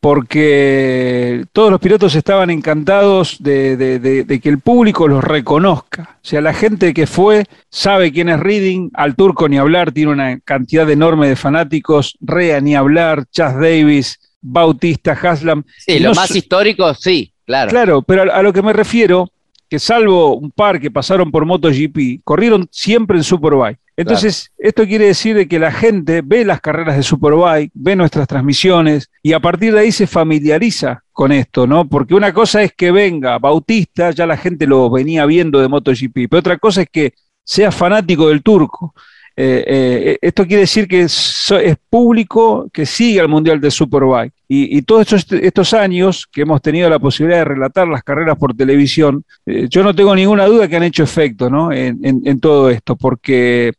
porque 0.00 1.46
todos 1.52 1.70
los 1.70 1.80
pilotos 1.80 2.16
estaban 2.16 2.50
encantados 2.50 3.36
de, 3.38 3.76
de, 3.76 4.40
que 4.40 4.48
el 4.48 4.58
público 4.58 5.06
los 5.06 5.22
reconozca. 5.22 6.16
O 6.16 6.26
sea, 6.26 6.40
la 6.40 6.52
gente 6.52 6.92
que 6.92 7.06
fue 7.06 7.44
sabe 7.70 8.12
quién 8.12 8.28
es 8.28 8.40
Reading, 8.40 8.90
al 8.94 9.14
turco 9.14 9.48
ni 9.48 9.56
hablar, 9.56 9.92
tiene 9.92 10.10
una 10.10 10.40
cantidad 10.40 10.90
enorme 10.90 11.28
de 11.28 11.36
fanáticos, 11.36 12.18
Rea 12.20 12.60
ni 12.60 12.74
hablar, 12.74 13.26
Chas 13.30 13.54
Davis, 13.54 14.18
Bautista, 14.44 15.12
Haslam. 15.12 15.64
Sí, 15.78 15.98
los 15.98 16.16
más 16.16 16.34
históricos, 16.36 16.98
sí, 17.00 17.32
claro. 17.46 17.70
Claro, 17.70 18.02
pero 18.02 18.30
a, 18.32 18.42
lo 18.42 18.52
que 18.52 18.62
me 18.62 18.74
refiero, 18.74 19.30
que 19.68 19.78
salvo 19.78 20.36
un 20.36 20.50
par 20.50 20.78
que 20.78 20.90
pasaron 20.90 21.30
por 21.30 21.46
MotoGP, 21.46 22.22
corrieron 22.22 22.68
siempre 22.70 23.16
en 23.16 23.24
Superbike. 23.24 23.78
Entonces, 23.96 24.50
esto 24.58 24.84
quiere 24.86 25.06
decir 25.06 25.46
que 25.48 25.58
la 25.58 25.70
gente 25.70 26.20
ve 26.22 26.44
las 26.44 26.60
carreras 26.60 26.96
de 26.96 27.02
Superbike, 27.04 27.70
ve 27.74 27.94
nuestras 27.94 28.26
transmisiones 28.26 29.08
y 29.22 29.32
a 29.32 29.40
partir 29.40 29.72
de 29.72 29.80
ahí 29.80 29.92
se 29.92 30.08
familiariza 30.08 31.04
con 31.12 31.30
esto, 31.30 31.66
¿no? 31.66 31.88
Porque 31.88 32.14
una 32.14 32.34
cosa 32.34 32.62
es 32.62 32.72
que 32.74 32.90
venga 32.90 33.38
Bautista, 33.38 34.10
ya 34.10 34.26
la 34.26 34.36
gente 34.36 34.66
lo 34.66 34.90
venía 34.90 35.24
viendo 35.26 35.60
de 35.60 35.68
MotoGP, 35.68 36.28
pero 36.28 36.40
otra 36.40 36.58
cosa 36.58 36.82
es 36.82 36.88
que 36.90 37.14
sea 37.44 37.70
fanático 37.70 38.28
del 38.28 38.42
turco. 38.42 38.94
Eh, 39.36 39.64
eh, 39.66 40.18
esto 40.22 40.46
quiere 40.46 40.60
decir 40.60 40.86
que 40.86 41.02
es, 41.02 41.52
público 41.90 42.68
que 42.72 42.86
sigue 42.86 43.20
al 43.20 43.28
Mundial 43.28 43.60
de 43.60 43.70
Superbike. 43.70 44.32
Y, 44.48 44.82
todos 44.82 45.12
estos, 45.12 45.74
años 45.74 46.28
que 46.30 46.42
hemos 46.42 46.62
tenido 46.62 46.88
la 46.88 47.00
posibilidad 47.00 47.40
de 47.40 47.44
relatar 47.44 47.88
las 47.88 48.04
carreras 48.04 48.38
por 48.38 48.54
televisión, 48.54 49.24
eh, 49.46 49.66
yo 49.68 49.82
no 49.82 49.92
tengo 49.94 50.14
ninguna 50.14 50.46
duda 50.46 50.68
que 50.68 50.76
han 50.76 50.84
hecho 50.84 51.02
efecto 51.02 51.50
¿no? 51.50 51.72
en, 51.72 52.38
todo 52.38 52.70
esto, 52.70 52.94
porque 52.94 53.72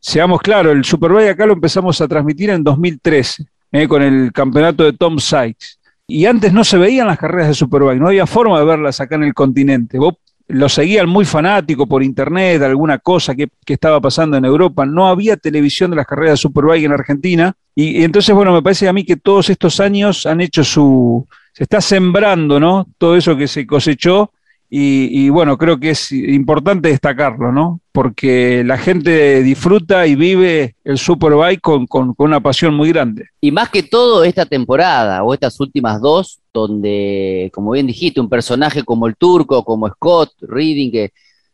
seamos 0.00 0.40
claros, 0.40 0.74
el 0.74 0.84
Superbike 0.84 1.30
acá 1.30 1.46
lo 1.46 1.52
empezamos 1.52 2.00
a 2.00 2.08
transmitir 2.08 2.50
en 2.50 2.64
2013, 2.64 3.44
con 3.88 4.02
el 4.02 4.32
campeonato 4.32 4.82
de 4.82 4.94
Tom 4.94 5.18
Sykes. 5.18 5.78
Y 6.08 6.26
antes 6.26 6.52
no 6.52 6.64
se 6.64 6.78
veían 6.78 7.06
las 7.06 7.18
carreras 7.18 7.48
de 7.48 7.54
Superbike, 7.54 8.00
no 8.00 8.08
había 8.08 8.26
forma 8.26 8.58
de 8.58 8.64
verlas 8.64 9.00
acá 9.00 9.14
en 9.14 9.24
el 9.24 9.34
continente. 9.34 9.98
Vos 9.98 10.14
lo 10.48 10.68
seguían 10.68 11.08
muy 11.08 11.24
fanático 11.24 11.86
por 11.86 12.02
internet, 12.02 12.62
alguna 12.62 12.98
cosa 12.98 13.34
que, 13.34 13.48
estaba 13.66 14.00
pasando 14.00 14.36
en 14.36 14.44
Europa. 14.44 14.86
No 14.86 15.08
había 15.08 15.36
televisión 15.36 15.90
de 15.90 15.96
las 15.96 16.06
carreras 16.06 16.34
de 16.34 16.36
Superbike 16.38 16.84
en 16.84 16.92
Argentina. 16.92 17.54
Y, 17.74 18.04
entonces, 18.04 18.34
bueno, 18.34 18.52
me 18.52 18.62
parece 18.62 18.88
a 18.88 18.92
mí 18.92 19.04
que 19.04 19.16
todos 19.16 19.50
estos 19.50 19.80
años 19.80 20.26
han 20.26 20.40
hecho 20.40 20.62
su. 20.62 21.26
Se 21.52 21.64
está 21.64 21.80
sembrando, 21.80 22.60
¿no? 22.60 22.86
Todo 22.98 23.16
eso 23.16 23.36
que 23.36 23.48
se 23.48 23.66
cosechó 23.66 24.30
y, 24.68 25.28
bueno, 25.28 25.56
creo 25.56 25.78
que 25.78 25.90
es 25.90 26.10
importante 26.10 26.88
destacarlo, 26.88 27.52
¿no? 27.52 27.80
Porque 27.92 28.64
la 28.64 28.76
gente 28.76 29.42
disfruta 29.42 30.06
y 30.06 30.16
vive 30.16 30.74
el 30.82 30.98
Superbike 30.98 31.60
con, 31.60 31.86
con, 31.86 32.14
una 32.18 32.40
pasión 32.40 32.74
muy 32.74 32.88
grande. 32.88 33.26
Y 33.40 33.52
más 33.52 33.70
que 33.70 33.84
todo 33.84 34.24
esta 34.24 34.44
temporada 34.44 35.22
o 35.22 35.32
estas 35.32 35.58
últimas 35.60 36.00
dos, 36.00 36.40
donde, 36.52 37.50
como 37.54 37.70
bien 37.70 37.86
dijiste, 37.86 38.20
un 38.20 38.28
personaje 38.28 38.82
como 38.82 39.06
el 39.06 39.16
turco, 39.16 39.64
como 39.64 39.88
Scott 39.88 40.32
Reading, 40.40 40.90
que 40.90 41.12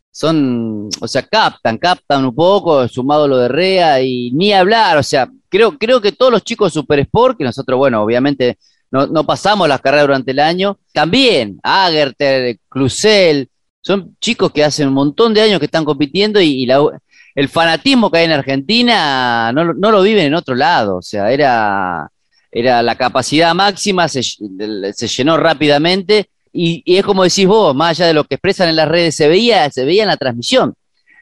son, 0.09 0.89
o 0.99 1.07
sea, 1.07 1.21
captan, 1.23 1.77
captan 1.77 2.25
un 2.25 2.35
poco, 2.35 2.87
sumado 2.87 3.27
lo 3.27 3.37
de 3.37 3.47
Rea 3.47 4.01
y 4.01 4.31
ni 4.31 4.53
hablar, 4.53 4.97
o 4.97 5.03
sea, 5.03 5.29
creo, 5.49 5.77
creo 5.77 6.01
que 6.01 6.11
todos 6.11 6.31
los 6.31 6.43
chicos 6.43 6.71
de 6.73 6.79
Super 6.79 6.99
Sport, 6.99 7.37
que 7.37 7.43
nosotros, 7.43 7.77
bueno, 7.77 8.01
obviamente 8.01 8.57
no, 8.93 9.25
pasamos 9.25 9.67
las 9.67 9.81
carreras 9.81 10.05
durante 10.05 10.31
el 10.31 10.39
año. 10.39 10.77
También 10.93 11.59
Agerter, 11.63 12.57
Cluzel, 12.69 13.49
son 13.81 14.15
chicos 14.21 14.51
que 14.51 14.63
hace 14.63 14.85
un 14.85 14.93
montón 14.93 15.33
de 15.33 15.41
años 15.41 15.57
que 15.57 15.65
están 15.65 15.83
compitiendo 15.83 16.39
y, 16.39 16.67
el 17.35 17.49
fanatismo 17.49 18.11
que 18.11 18.19
hay 18.19 18.25
en 18.25 18.31
Argentina 18.33 19.51
no, 19.51 19.73
lo 19.73 20.01
viven 20.03 20.27
en 20.27 20.35
otro 20.35 20.53
lado. 20.53 20.97
O 20.97 21.01
sea, 21.01 21.31
era, 21.31 22.07
era 22.51 22.83
la 22.83 22.95
capacidad 22.95 23.55
máxima, 23.55 24.07
se, 24.07 24.21
llenó 24.21 25.37
rápidamente 25.37 26.29
y, 26.51 26.83
es 26.85 27.03
como 27.03 27.23
decís 27.23 27.47
vos, 27.47 27.75
más 27.75 27.99
allá 27.99 28.07
de 28.07 28.13
lo 28.13 28.25
que 28.25 28.35
expresan 28.35 28.69
en 28.69 28.75
las 28.75 28.87
redes, 28.87 29.15
se 29.15 29.27
veía, 29.27 29.67
se 29.71 29.85
veía 29.85 30.03
en 30.03 30.09
la 30.09 30.17
transmisión. 30.17 30.75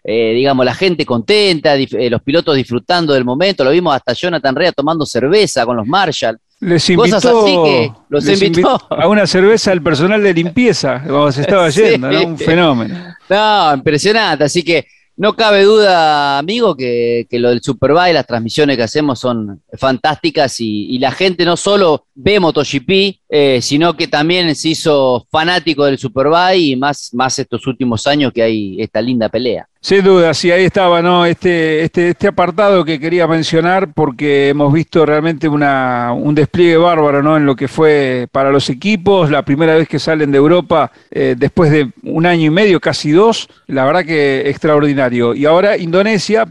Eh, 0.04 0.34
digamos, 0.34 0.66
la 0.66 0.74
gente 0.74 1.06
contenta, 1.06 1.76
eh, 1.76 2.10
los 2.10 2.22
pilotos 2.22 2.58
disfrutando 2.58 3.14
del 3.14 3.24
momento, 3.24 3.64
lo 3.64 3.72
vimos 3.72 3.96
hasta 3.96 4.12
Jonathan 4.12 4.56
Rea 4.56 4.74
tomando 4.74 5.06
cerveza 5.06 5.66
con 5.66 5.78
los 5.78 5.88
Marshall. 5.88 6.38
Les 6.62 6.88
invitó, 6.91 7.95
los 8.08 8.28
invitó. 8.28 8.80
a 8.89 9.08
una 9.08 9.26
cerveza 9.26 9.71
al 9.71 9.82
personal 9.82 10.21
de 10.21 10.32
limpieza, 10.32 11.04
como 11.08 11.32
se 11.32 11.41
estaba 11.41 11.67
yendo, 11.71 12.08
un 12.08 12.38
fenómeno. 12.38 12.95
No, 13.28 13.74
impresionante, 13.74 14.43
así 14.43 14.62
que 14.62 14.86
no 15.17 15.36
cabe 15.36 15.63
duda, 15.63 16.38
amigo, 16.38 16.76
que, 16.76 17.28
lo 17.32 17.50
del 17.50 17.62
Superbike, 17.62 18.13
las 18.13 18.28
transmisiones 18.28 18.78
que 18.78 18.84
hacemos 18.84 19.19
son 19.19 19.62
fantásticas 19.74 20.60
y, 20.60 20.97
la 21.00 21.12
gente 21.12 21.45
no 21.45 21.58
solo 21.58 22.06
ve 22.13 22.39
MotoGP, 22.39 23.21
eh, 23.34 23.62
sino 23.62 23.96
que 23.96 24.10
también 24.10 24.54
se 24.56 24.67
hizo 24.67 25.26
fanático 25.32 25.86
del 25.86 25.98
Superbike 25.98 26.60
y 26.60 26.76
más, 26.76 27.13
más 27.13 27.39
estos 27.39 27.65
últimos 27.65 28.06
años 28.06 28.34
que 28.34 28.44
hay 28.44 28.76
esta 28.82 29.02
linda 29.02 29.30
pelea. 29.30 29.65
Sin 29.80 30.04
duda, 30.04 30.34
sí, 30.34 30.52
ahí 30.52 30.65
estaba, 30.65 31.02
¿no? 31.02 31.26
Este, 31.26 31.82
este, 31.82 32.10
este 32.10 32.28
apartado 32.28 32.84
que 32.84 33.00
quería 33.00 33.28
mencionar 33.28 33.94
porque 33.94 34.50
hemos 34.50 34.74
visto 34.74 35.06
realmente 35.06 35.48
una, 35.48 36.12
un 36.13 36.36
despliegue 36.36 36.76
bárbaro, 36.76 37.24
¿no? 37.24 37.38
En 37.38 37.46
lo 37.46 37.56
que 37.56 37.70
fue 37.70 38.28
para 38.34 38.52
los 38.52 38.70
equipos, 38.70 39.32
la 39.32 39.46
primera 39.46 39.76
vez 39.76 39.88
que 39.88 39.98
salen 39.98 40.30
de 40.34 40.38
Europa 40.38 40.91
eh, 41.10 41.36
después 41.38 41.72
de 41.72 41.89
un 42.04 42.26
año 42.26 42.48
y 42.48 42.50
medio, 42.50 42.82
casi 42.82 43.12
dos, 43.12 43.48
la 43.67 43.86
verdad 43.86 44.04
que 44.04 44.50
extraordinario. 44.50 45.34
Y 45.34 45.46
ahora 45.46 45.78
Indonesia, 45.78 46.46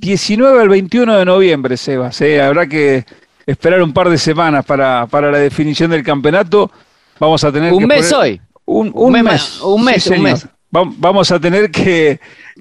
19 0.00 0.62
al 0.62 0.68
21 0.68 1.16
de 1.16 1.24
noviembre, 1.24 1.76
Sebas, 1.76 2.20
¿eh? 2.22 2.42
habrá 2.42 2.66
que 2.66 3.04
esperar 3.46 3.82
un 3.82 3.92
par 3.92 4.08
de 4.08 4.18
semanas 4.18 4.64
para, 4.64 5.06
para 5.06 5.30
la 5.30 5.38
definición 5.38 5.90
del 5.90 6.02
campeonato. 6.02 6.70
Vamos 7.18 7.42
a 7.44 7.52
tener 7.52 7.72
un 7.72 7.86
mes 7.86 8.12
hoy. 8.12 8.40
Un, 8.66 8.90
un, 8.94 9.12
mes, 9.12 9.60
un 9.60 9.84
mes, 9.84 10.06
un 10.06 10.22
mes. 10.22 10.46
Vamos 10.70 11.30
a 11.30 11.38
tener 11.38 11.70
que 11.70 12.18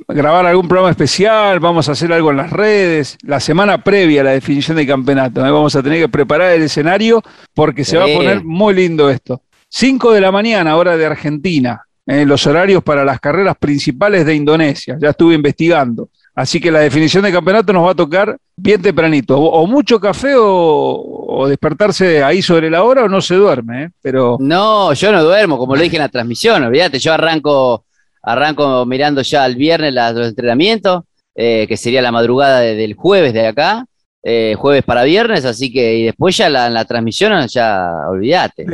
grabar 0.08 0.46
algún 0.46 0.68
programa 0.68 0.92
especial, 0.92 1.60
vamos 1.60 1.90
a 1.90 1.94
hacer 1.94 2.14
algo 2.14 2.30
en 2.30 2.38
las 2.38 2.52
redes, 2.52 3.18
la 3.24 3.40
semana 3.40 3.84
previa 3.84 4.22
a 4.22 4.26
la 4.26 4.32
definición 4.32 4.78
del 4.78 4.86
campeonato. 4.86 5.44
¿eh? 5.44 5.50
Vamos 5.50 5.76
a 5.76 5.82
tener 5.82 6.00
que 6.00 6.10
preparar 6.10 6.52
el 6.52 6.64
escenario 6.64 7.24
porque 7.56 7.84
se 7.84 7.98
va 7.98 8.04
a 8.04 8.14
poner 8.14 8.44
muy 8.44 8.76
lindo 8.76 9.10
esto. 9.10 9.42
5 9.70 10.12
de 10.12 10.22
la 10.22 10.32
mañana, 10.32 10.76
hora 10.76 10.96
de 10.96 11.08
Argentina, 11.08 11.82
¿eh? 12.06 12.24
los 12.26 12.46
horarios 12.46 12.84
para 12.84 13.04
las 13.04 13.20
carreras 13.20 13.56
principales 13.58 14.26
de 14.28 14.36
Indonesia. 14.36 14.96
Ya 15.02 15.10
estuve 15.10 15.34
investigando. 15.34 16.10
Así 16.36 16.60
que 16.60 16.70
la 16.70 16.80
definición 16.80 17.24
del 17.24 17.34
campeonato 17.34 17.74
nos 17.74 17.88
va 17.88 17.92
a 17.92 17.96
tocar 17.96 18.38
bien 18.56 18.82
tempranito. 18.82 19.38
O, 19.38 19.66
mucho 19.68 20.00
café 20.00 20.34
o, 20.38 21.46
despertarse 21.48 22.24
ahí 22.24 22.42
sobre 22.42 22.70
la 22.70 22.84
hora 22.84 23.04
o 23.04 23.10
no 23.10 23.22
se 23.22 23.36
duerme, 23.36 23.84
¿eh? 23.84 23.90
Pero... 24.02 24.38
No, 24.40 24.94
yo 24.94 25.12
no 25.12 25.24
duermo, 25.24 25.58
como 25.58 25.76
lo 25.76 25.82
dije 25.82 25.96
en 25.96 26.04
la 26.04 26.10
transmisión, 26.10 26.64
olvídate, 26.64 27.00
yo 27.00 27.14
arranco, 27.14 27.86
arranco 28.22 28.86
mirando 28.86 29.22
ya 29.22 29.46
el 29.46 29.56
viernes 29.56 29.94
los 29.94 30.28
entrenamientos, 30.28 31.04
eh, 31.36 31.66
que 31.68 31.78
sería 31.78 32.02
la 32.02 32.12
madrugada 32.12 32.60
del 32.60 32.94
jueves 32.94 33.34
de 33.34 33.48
acá, 33.48 33.86
eh, 34.26 34.56
jueves 34.58 34.84
para 34.84 35.04
viernes, 35.04 35.44
así 35.44 35.70
que 35.70 35.98
y 35.98 36.06
después 36.06 36.38
ya 36.38 36.50
la, 36.50 36.70
la 36.70 36.86
transmisión, 36.86 37.46
ya 37.48 37.90
olvídate. 38.08 38.66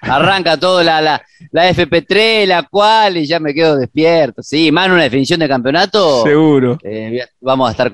arranca 0.00 0.56
todo 0.56 0.82
la, 0.82 1.00
la, 1.00 1.22
la, 1.52 1.70
FP3, 1.70 2.46
la 2.46 2.64
cual, 2.64 3.16
y 3.16 3.26
ya 3.26 3.38
me 3.38 3.54
quedo 3.54 3.76
despierto. 3.76 4.42
Sí, 4.42 4.72
más 4.72 4.88
una 4.88 5.04
definición 5.04 5.38
de 5.38 5.46
campeonato. 5.46 6.24
Seguro. 6.24 6.78
Eh, 6.82 7.24
vamos 7.40 7.68
a 7.68 7.70
estar 7.70 7.92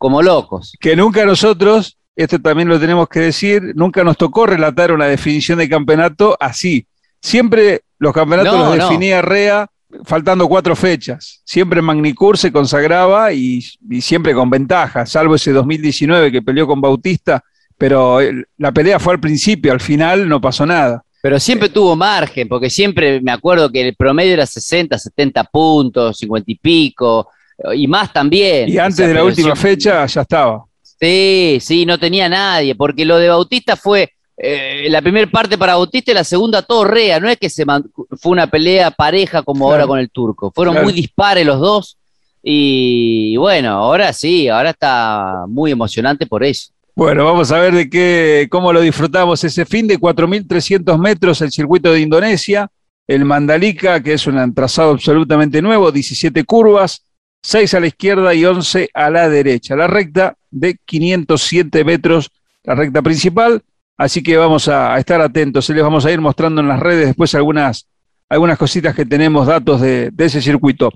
como 0.00 0.22
locos. 0.22 0.72
Que 0.80 0.96
nunca 0.96 1.26
nosotros, 1.26 1.98
esto 2.16 2.38
también 2.38 2.68
lo 2.68 2.80
tenemos 2.80 3.06
que 3.06 3.20
decir, 3.20 3.74
nunca 3.74 4.02
nos 4.02 4.16
tocó 4.16 4.46
relatar 4.46 4.92
una 4.92 5.04
definición 5.04 5.58
de 5.58 5.68
campeonato 5.68 6.38
así. 6.40 6.86
Siempre 7.20 7.82
los 7.98 8.14
campeonatos 8.14 8.58
los 8.58 8.88
definía 8.88 9.20
REA 9.20 9.70
faltando 10.04 10.48
cuatro 10.48 10.74
fechas. 10.74 11.42
Siempre 11.44 11.82
Magnicur 11.82 12.38
se 12.38 12.50
consagraba 12.50 13.34
y, 13.34 13.60
siempre 14.00 14.32
con 14.32 14.48
ventaja, 14.48 15.04
salvo 15.04 15.34
ese 15.34 15.52
2019 15.52 16.32
que 16.32 16.40
peleó 16.40 16.66
con 16.66 16.80
Bautista, 16.80 17.44
pero 17.76 18.20
la 18.56 18.72
pelea 18.72 18.98
fue 18.98 19.12
al 19.12 19.20
principio, 19.20 19.70
al 19.70 19.80
final 19.80 20.26
no 20.26 20.40
pasó 20.40 20.64
nada. 20.64 21.04
Pero 21.20 21.38
siempre 21.38 21.68
tuvo 21.68 21.94
margen, 21.94 22.48
porque 22.48 22.70
siempre 22.70 23.20
me 23.20 23.32
acuerdo 23.32 23.70
que 23.70 23.86
el 23.88 23.94
promedio 23.94 24.32
era 24.32 24.46
60, 24.46 24.98
70 24.98 25.44
puntos, 25.44 26.16
50 26.16 26.50
y 26.50 26.54
pico, 26.54 27.28
y 27.74 27.86
más 27.86 28.12
también. 28.12 28.68
Y 28.68 28.78
antes 28.78 29.06
de 29.06 29.14
la 29.14 29.24
última 29.24 29.54
fecha 29.56 30.06
ya 30.06 30.22
estaba. 30.22 30.64
Sí, 30.82 31.58
sí, 31.60 31.86
no 31.86 31.98
tenía 31.98 32.28
nadie, 32.28 32.74
porque 32.74 33.04
lo 33.04 33.16
de 33.18 33.28
Bautista 33.28 33.76
fue 33.76 34.12
eh, 34.36 34.86
la 34.88 35.02
primera 35.02 35.30
parte 35.30 35.58
para 35.58 35.76
Bautista 35.76 36.10
y 36.10 36.14
la 36.14 36.24
segunda 36.24 36.62
Torrea. 36.62 37.20
No 37.20 37.28
es 37.28 37.38
que 37.38 37.50
se 37.50 37.64
fue 37.64 38.32
una 38.32 38.46
pelea 38.46 38.90
pareja 38.90 39.42
como 39.42 39.70
ahora 39.70 39.86
con 39.86 39.98
el 39.98 40.10
turco. 40.10 40.52
Fueron 40.54 40.82
muy 40.82 40.92
dispares 40.92 41.46
los 41.46 41.60
dos. 41.60 41.96
Y 42.42 43.36
bueno, 43.36 43.70
ahora 43.70 44.12
sí, 44.12 44.48
ahora 44.48 44.70
está 44.70 45.44
muy 45.46 45.70
emocionante 45.70 46.26
por 46.26 46.42
eso. 46.42 46.72
Bueno, 46.96 47.24
vamos 47.24 47.52
a 47.52 47.58
ver 47.60 47.74
de 47.74 47.88
qué, 47.88 48.48
cómo 48.50 48.72
lo 48.72 48.80
disfrutamos 48.80 49.42
ese 49.44 49.64
fin 49.64 49.86
de 49.86 49.98
4.300 49.98 50.98
metros 50.98 51.40
el 51.40 51.50
circuito 51.50 51.92
de 51.92 52.00
Indonesia, 52.00 52.68
el 53.06 53.24
Mandalika, 53.24 54.02
que 54.02 54.14
es 54.14 54.26
un 54.26 54.54
trazado 54.54 54.92
absolutamente 54.92 55.62
nuevo, 55.62 55.92
17 55.92 56.44
curvas, 56.44 57.02
6 57.42 57.74
a 57.74 57.80
la 57.80 57.86
izquierda 57.86 58.34
y 58.34 58.44
11 58.44 58.90
a 58.92 59.10
la 59.10 59.28
derecha. 59.28 59.76
La 59.76 59.86
recta 59.86 60.36
de 60.50 60.76
507 60.84 61.84
metros, 61.84 62.30
la 62.64 62.74
recta 62.74 63.02
principal, 63.02 63.62
Así 64.00 64.22
que 64.22 64.34
vamos 64.38 64.66
a, 64.66 64.96
estar 64.96 65.20
atentos, 65.20 65.68
les 65.68 65.82
vamos 65.82 66.06
a 66.06 66.10
ir 66.10 66.22
mostrando 66.22 66.62
en 66.62 66.68
las 66.68 66.80
redes 66.80 67.08
después 67.08 67.34
algunas, 67.34 67.86
algunas 68.30 68.56
cositas 68.56 68.94
que 68.94 69.04
tenemos, 69.04 69.46
datos 69.46 69.82
de, 69.82 70.10
ese 70.16 70.40
circuito. 70.40 70.90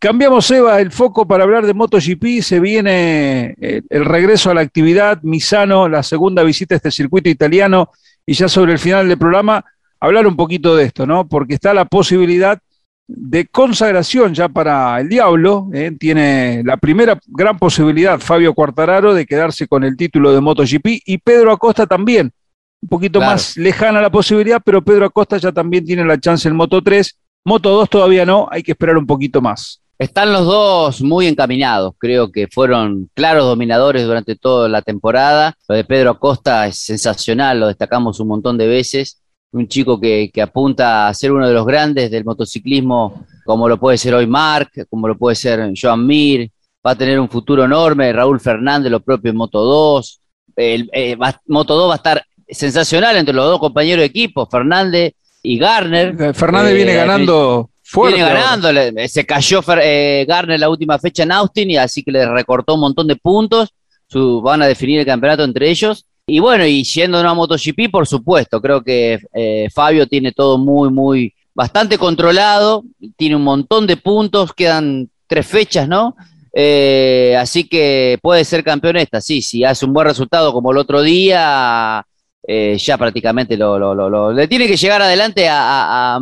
Cambiamos, 0.00 0.50
Eva, 0.50 0.80
el 0.80 0.90
foco 0.90 1.28
para 1.28 1.44
hablar 1.44 1.64
de 1.64 1.74
MotoGP. 1.74 2.42
Se 2.42 2.58
viene 2.58 3.54
eh, 3.60 3.82
el 3.88 4.04
regreso 4.04 4.50
a 4.50 4.54
la 4.54 4.62
actividad, 4.62 5.22
Misano, 5.22 5.88
la 5.88 6.02
segunda 6.02 6.42
visita 6.42 6.74
a 6.74 6.78
este 6.78 6.90
circuito 6.90 7.28
italiano. 7.28 7.92
Y 8.26 8.32
ya 8.32 8.48
sobre 8.48 8.72
el 8.72 8.80
final 8.80 9.08
del 9.08 9.16
programa, 9.16 9.64
hablar 10.00 10.26
un 10.26 10.34
poquito 10.34 10.74
de 10.74 10.86
esto, 10.86 11.06
¿no? 11.06 11.28
Porque 11.28 11.54
está 11.54 11.72
la 11.72 11.84
posibilidad 11.84 12.58
de 13.16 13.46
consagración 13.46 14.34
ya 14.34 14.48
para 14.48 15.00
el 15.00 15.08
Diablo. 15.08 15.68
¿eh? 15.72 15.92
Tiene 15.98 16.62
la 16.64 16.76
primera 16.76 17.18
gran 17.26 17.58
posibilidad, 17.58 18.18
Fabio 18.20 18.54
Quartararo, 18.54 19.14
de 19.14 19.26
quedarse 19.26 19.66
con 19.66 19.84
el 19.84 19.96
título 19.96 20.32
de 20.32 20.40
MotoGP 20.40 20.86
y 21.04 21.18
Pedro 21.18 21.52
Acosta 21.52 21.86
también 21.86 22.32
un 22.82 22.88
poquito 22.88 23.20
más 23.20 23.56
lejana 23.56 24.00
la 24.00 24.10
posibilidad, 24.10 24.60
pero 24.64 24.82
Pedro 24.82 25.06
Acosta 25.06 25.36
ya 25.36 25.52
también 25.52 25.84
tiene 25.84 26.04
la 26.04 26.18
chance 26.18 26.48
en 26.48 26.56
Moto 26.56 26.82
3. 26.82 27.18
Moto 27.44 27.70
2 27.70 27.90
todavía 27.90 28.24
no, 28.24 28.48
hay 28.50 28.62
que 28.62 28.72
esperar 28.72 28.96
un 28.96 29.06
poquito 29.06 29.40
más. 29.40 29.82
Están 29.98 30.32
los 30.32 30.46
dos 30.46 31.02
muy 31.02 31.26
encaminados, 31.26 31.92
creo 31.98 32.32
que 32.32 32.48
fueron 32.48 33.10
claros 33.12 33.44
dominadores 33.44 34.06
durante 34.06 34.34
toda 34.34 34.66
la 34.68 34.80
temporada. 34.80 35.54
Lo 35.68 35.74
de 35.74 35.84
Pedro 35.84 36.12
Acosta 36.12 36.66
es 36.66 36.78
sensacional, 36.78 37.60
lo 37.60 37.66
destacamos 37.66 38.18
un 38.18 38.28
montón 38.28 38.56
de 38.56 38.66
veces. 38.66 39.20
Un 39.52 39.66
chico 39.66 40.00
que, 40.00 40.30
que 40.32 40.42
apunta 40.42 41.08
a 41.08 41.14
ser 41.14 41.32
uno 41.32 41.46
de 41.46 41.54
los 41.54 41.66
grandes 41.66 42.10
del 42.10 42.24
motociclismo, 42.24 43.26
como 43.44 43.68
lo 43.68 43.78
puede 43.78 43.98
ser 43.98 44.14
hoy 44.14 44.26
Mark, 44.26 44.70
como 44.88 45.08
lo 45.08 45.16
puede 45.16 45.34
ser 45.34 45.72
Joan 45.80 46.06
Mir. 46.06 46.50
Va 46.86 46.92
a 46.92 46.96
tener 46.96 47.18
un 47.18 47.28
futuro 47.28 47.64
enorme. 47.64 48.12
Raúl 48.12 48.40
Fernández, 48.40 48.90
lo 48.90 49.00
propio 49.00 49.30
en 49.30 49.36
Moto 49.36 49.62
2. 49.62 50.20
El, 50.56 50.90
eh, 50.92 51.16
Moto 51.46 51.74
2 51.74 51.90
va 51.90 51.94
a 51.94 51.96
estar 51.96 52.24
sensacional 52.50 53.16
entre 53.16 53.34
los 53.34 53.44
dos 53.44 53.58
compañeros 53.58 54.00
de 54.00 54.06
equipo, 54.06 54.46
Fernández 54.46 55.14
y 55.42 55.58
Garner. 55.58 56.14
Eh, 56.20 56.34
Fernández 56.34 56.74
viene 56.74 56.92
eh, 56.92 56.96
ganando 56.96 57.70
fuerte. 57.82 58.16
Viene 58.16 58.32
ganando, 58.32 58.68
se 59.08 59.26
cayó 59.26 59.62
eh, 59.82 60.24
Garner 60.28 60.60
la 60.60 60.68
última 60.68 60.98
fecha 60.98 61.22
en 61.22 61.32
Austin 61.32 61.70
y 61.70 61.76
así 61.76 62.02
que 62.02 62.12
le 62.12 62.26
recortó 62.30 62.74
un 62.74 62.80
montón 62.80 63.06
de 63.06 63.16
puntos. 63.16 63.72
Su, 64.06 64.40
van 64.40 64.62
a 64.62 64.66
definir 64.66 65.00
el 65.00 65.06
campeonato 65.06 65.44
entre 65.44 65.70
ellos. 65.70 66.04
Y 66.30 66.38
bueno, 66.38 66.64
y 66.64 66.84
siendo 66.84 67.20
una 67.20 67.34
MotoGP, 67.34 67.90
por 67.90 68.06
supuesto, 68.06 68.60
creo 68.60 68.82
que 68.82 69.18
Fabio 69.74 70.06
tiene 70.06 70.32
todo 70.32 70.58
muy, 70.58 70.90
muy, 70.90 71.34
bastante 71.54 71.98
controlado, 71.98 72.84
tiene 73.16 73.36
un 73.36 73.44
montón 73.44 73.86
de 73.86 73.96
puntos, 73.96 74.52
quedan 74.54 75.10
tres 75.26 75.46
fechas, 75.46 75.88
¿no? 75.88 76.14
así 77.38 77.68
que 77.68 78.18
puede 78.20 78.44
ser 78.44 78.64
campeón 78.64 78.96
esta, 78.96 79.20
sí, 79.20 79.40
si 79.40 79.64
hace 79.64 79.86
un 79.86 79.92
buen 79.92 80.06
resultado 80.06 80.52
como 80.52 80.72
el 80.72 80.78
otro 80.78 81.00
día, 81.00 82.04
eh, 82.46 82.76
ya 82.78 82.96
prácticamente 82.96 83.56
lo, 83.56 83.78
lo, 83.78 83.94
lo, 83.94 84.32
le 84.32 84.48
tiene 84.48 84.66
que 84.66 84.76
llegar 84.76 85.02
adelante 85.02 85.46
a, 85.48 86.18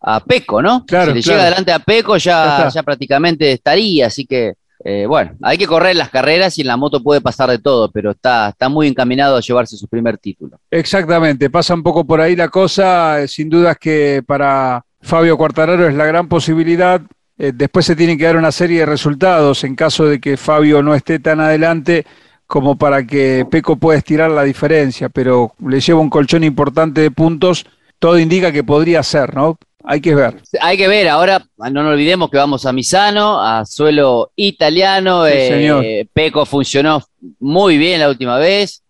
a, 0.00 0.20
Peco, 0.20 0.62
¿no? 0.62 0.84
Claro, 0.86 1.12
si 1.12 1.16
le 1.16 1.22
llega 1.22 1.42
adelante 1.42 1.72
a 1.72 1.78
Peco 1.78 2.16
ya, 2.16 2.68
ya, 2.72 2.82
prácticamente 2.82 3.52
estaría, 3.52 4.06
así 4.06 4.26
que 4.26 4.52
eh, 4.84 5.06
bueno, 5.06 5.32
hay 5.42 5.58
que 5.58 5.66
correr 5.66 5.96
las 5.96 6.10
carreras 6.10 6.56
y 6.58 6.60
en 6.62 6.68
la 6.68 6.76
moto 6.76 7.02
puede 7.02 7.20
pasar 7.20 7.50
de 7.50 7.58
todo, 7.58 7.90
pero 7.90 8.12
está, 8.12 8.54
muy 8.70 8.86
encaminado 8.86 9.36
a 9.36 9.40
llevarse 9.40 9.76
su 9.76 9.88
primer 9.88 10.18
título. 10.18 10.58
Exactamente, 10.70 11.50
pasa 11.50 11.74
un 11.74 11.82
poco 11.82 12.04
por 12.04 12.20
ahí 12.20 12.36
la 12.36 12.48
cosa, 12.48 13.20
eh, 13.20 13.28
sin 13.28 13.48
duda 13.48 13.74
que 13.74 14.22
para 14.26 14.84
Fabio 15.00 15.36
Cuartararo 15.36 15.88
es 15.88 15.94
la 15.94 16.06
gran 16.06 16.28
posibilidad. 16.28 17.00
después 17.36 17.86
se 17.86 17.94
tienen 17.94 18.18
que 18.18 18.24
dar 18.24 18.36
una 18.36 18.50
serie 18.50 18.80
de 18.80 18.86
resultados 18.86 19.62
en 19.62 19.76
caso 19.76 20.06
de 20.06 20.20
que 20.20 20.36
Fabio 20.36 20.82
no 20.82 20.94
esté 20.94 21.20
tan 21.20 21.38
adelante 21.40 22.04
como 22.48 22.76
para 22.76 23.06
que 23.06 23.46
Peco 23.48 23.76
pueda 23.76 23.98
estirar 23.98 24.30
la 24.30 24.42
diferencia, 24.42 25.10
pero 25.10 25.54
le 25.64 25.80
lleva 25.80 26.00
un 26.00 26.10
colchón 26.10 26.42
importante 26.42 27.02
de 27.02 27.10
puntos, 27.10 27.66
todo 27.98 28.18
indica 28.18 28.50
que 28.50 28.64
podría 28.64 29.02
ser, 29.02 29.34
¿no? 29.34 29.58
Hay 29.90 30.02
que 30.02 30.14
ver. 30.14 30.36
Hay 30.60 30.76
que 30.76 30.86
ver, 30.86 31.08
ahora 31.08 31.42
no 31.56 31.82
nos 31.82 31.94
olvidemos 31.94 32.28
que 32.28 32.36
vamos 32.36 32.66
a 32.66 32.74
Misano, 32.74 33.42
a 33.42 33.64
suelo 33.64 34.32
italiano, 34.36 35.26
eh, 35.26 36.06
Peco 36.12 36.44
funcionó 36.44 37.02
muy 37.40 37.78
bien 37.78 38.00
la 38.00 38.10
última 38.10 38.36
vez, 38.36 38.82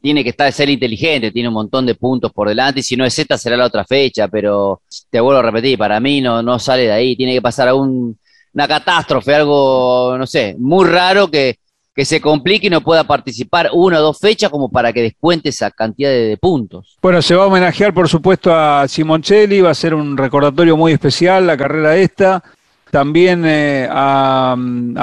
tiene 0.00 0.22
que 0.22 0.30
estar 0.30 0.52
ser 0.52 0.70
inteligente, 0.70 1.32
tiene 1.32 1.48
un 1.48 1.54
montón 1.54 1.84
de 1.84 1.96
puntos 1.96 2.32
por 2.32 2.48
delante, 2.48 2.78
y 2.78 2.82
si 2.84 2.96
no 2.96 3.04
es 3.04 3.18
esta 3.18 3.36
será 3.36 3.56
la 3.56 3.66
otra 3.66 3.84
fecha, 3.84 4.28
pero 4.28 4.82
te 5.10 5.18
vuelvo 5.18 5.40
a 5.40 5.42
repetir, 5.42 5.76
para 5.76 5.98
mí 5.98 6.20
no, 6.20 6.40
no 6.44 6.60
sale 6.60 6.82
de 6.82 6.92
ahí, 6.92 7.16
tiene 7.16 7.34
que 7.34 7.42
pasar 7.42 7.66
a 7.66 7.74
un, 7.74 8.16
una 8.54 8.68
catástrofe, 8.68 9.34
algo, 9.34 10.14
no 10.16 10.28
sé, 10.28 10.54
muy 10.60 10.86
raro 10.86 11.28
que, 11.28 11.58
que 11.96 12.04
se 12.04 12.20
complique 12.20 12.66
y 12.66 12.70
no 12.70 12.82
pueda 12.82 13.04
participar 13.04 13.70
una 13.72 13.98
o 13.98 14.02
dos 14.02 14.18
fechas 14.20 14.50
como 14.50 14.68
para 14.68 14.92
que 14.92 15.00
descuente 15.00 15.48
esa 15.48 15.70
cantidad 15.70 16.10
de, 16.10 16.36
puntos. 16.36 16.98
Bueno, 17.00 17.22
se 17.22 17.34
va 17.34 17.44
a 17.44 17.46
homenajear 17.46 17.94
por 17.94 18.06
supuesto 18.06 18.54
a 18.54 18.86
Simoncelli, 18.86 19.62
va 19.62 19.70
a 19.70 19.74
ser 19.74 19.94
un 19.94 20.14
recordatorio 20.14 20.76
muy 20.76 20.92
especial 20.92 21.46
la 21.46 21.56
carrera 21.56 21.96
esta. 21.96 22.44
También 22.90 23.44
eh, 23.46 23.88
a, 23.90 24.54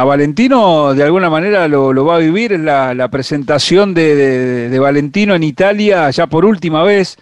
Valentino, 0.06 0.94
de 0.94 1.04
alguna 1.04 1.32
manera 1.32 1.68
lo, 1.68 2.06
va 2.06 2.18
a 2.18 2.20
vivir 2.20 2.60
la, 2.60 3.08
presentación 3.10 3.96
de, 3.96 4.78
Valentino 4.80 5.34
en 5.34 5.42
Italia, 5.42 6.12
ya 6.12 6.28
por 6.28 6.46
última 6.46 6.84
vez, 6.84 7.18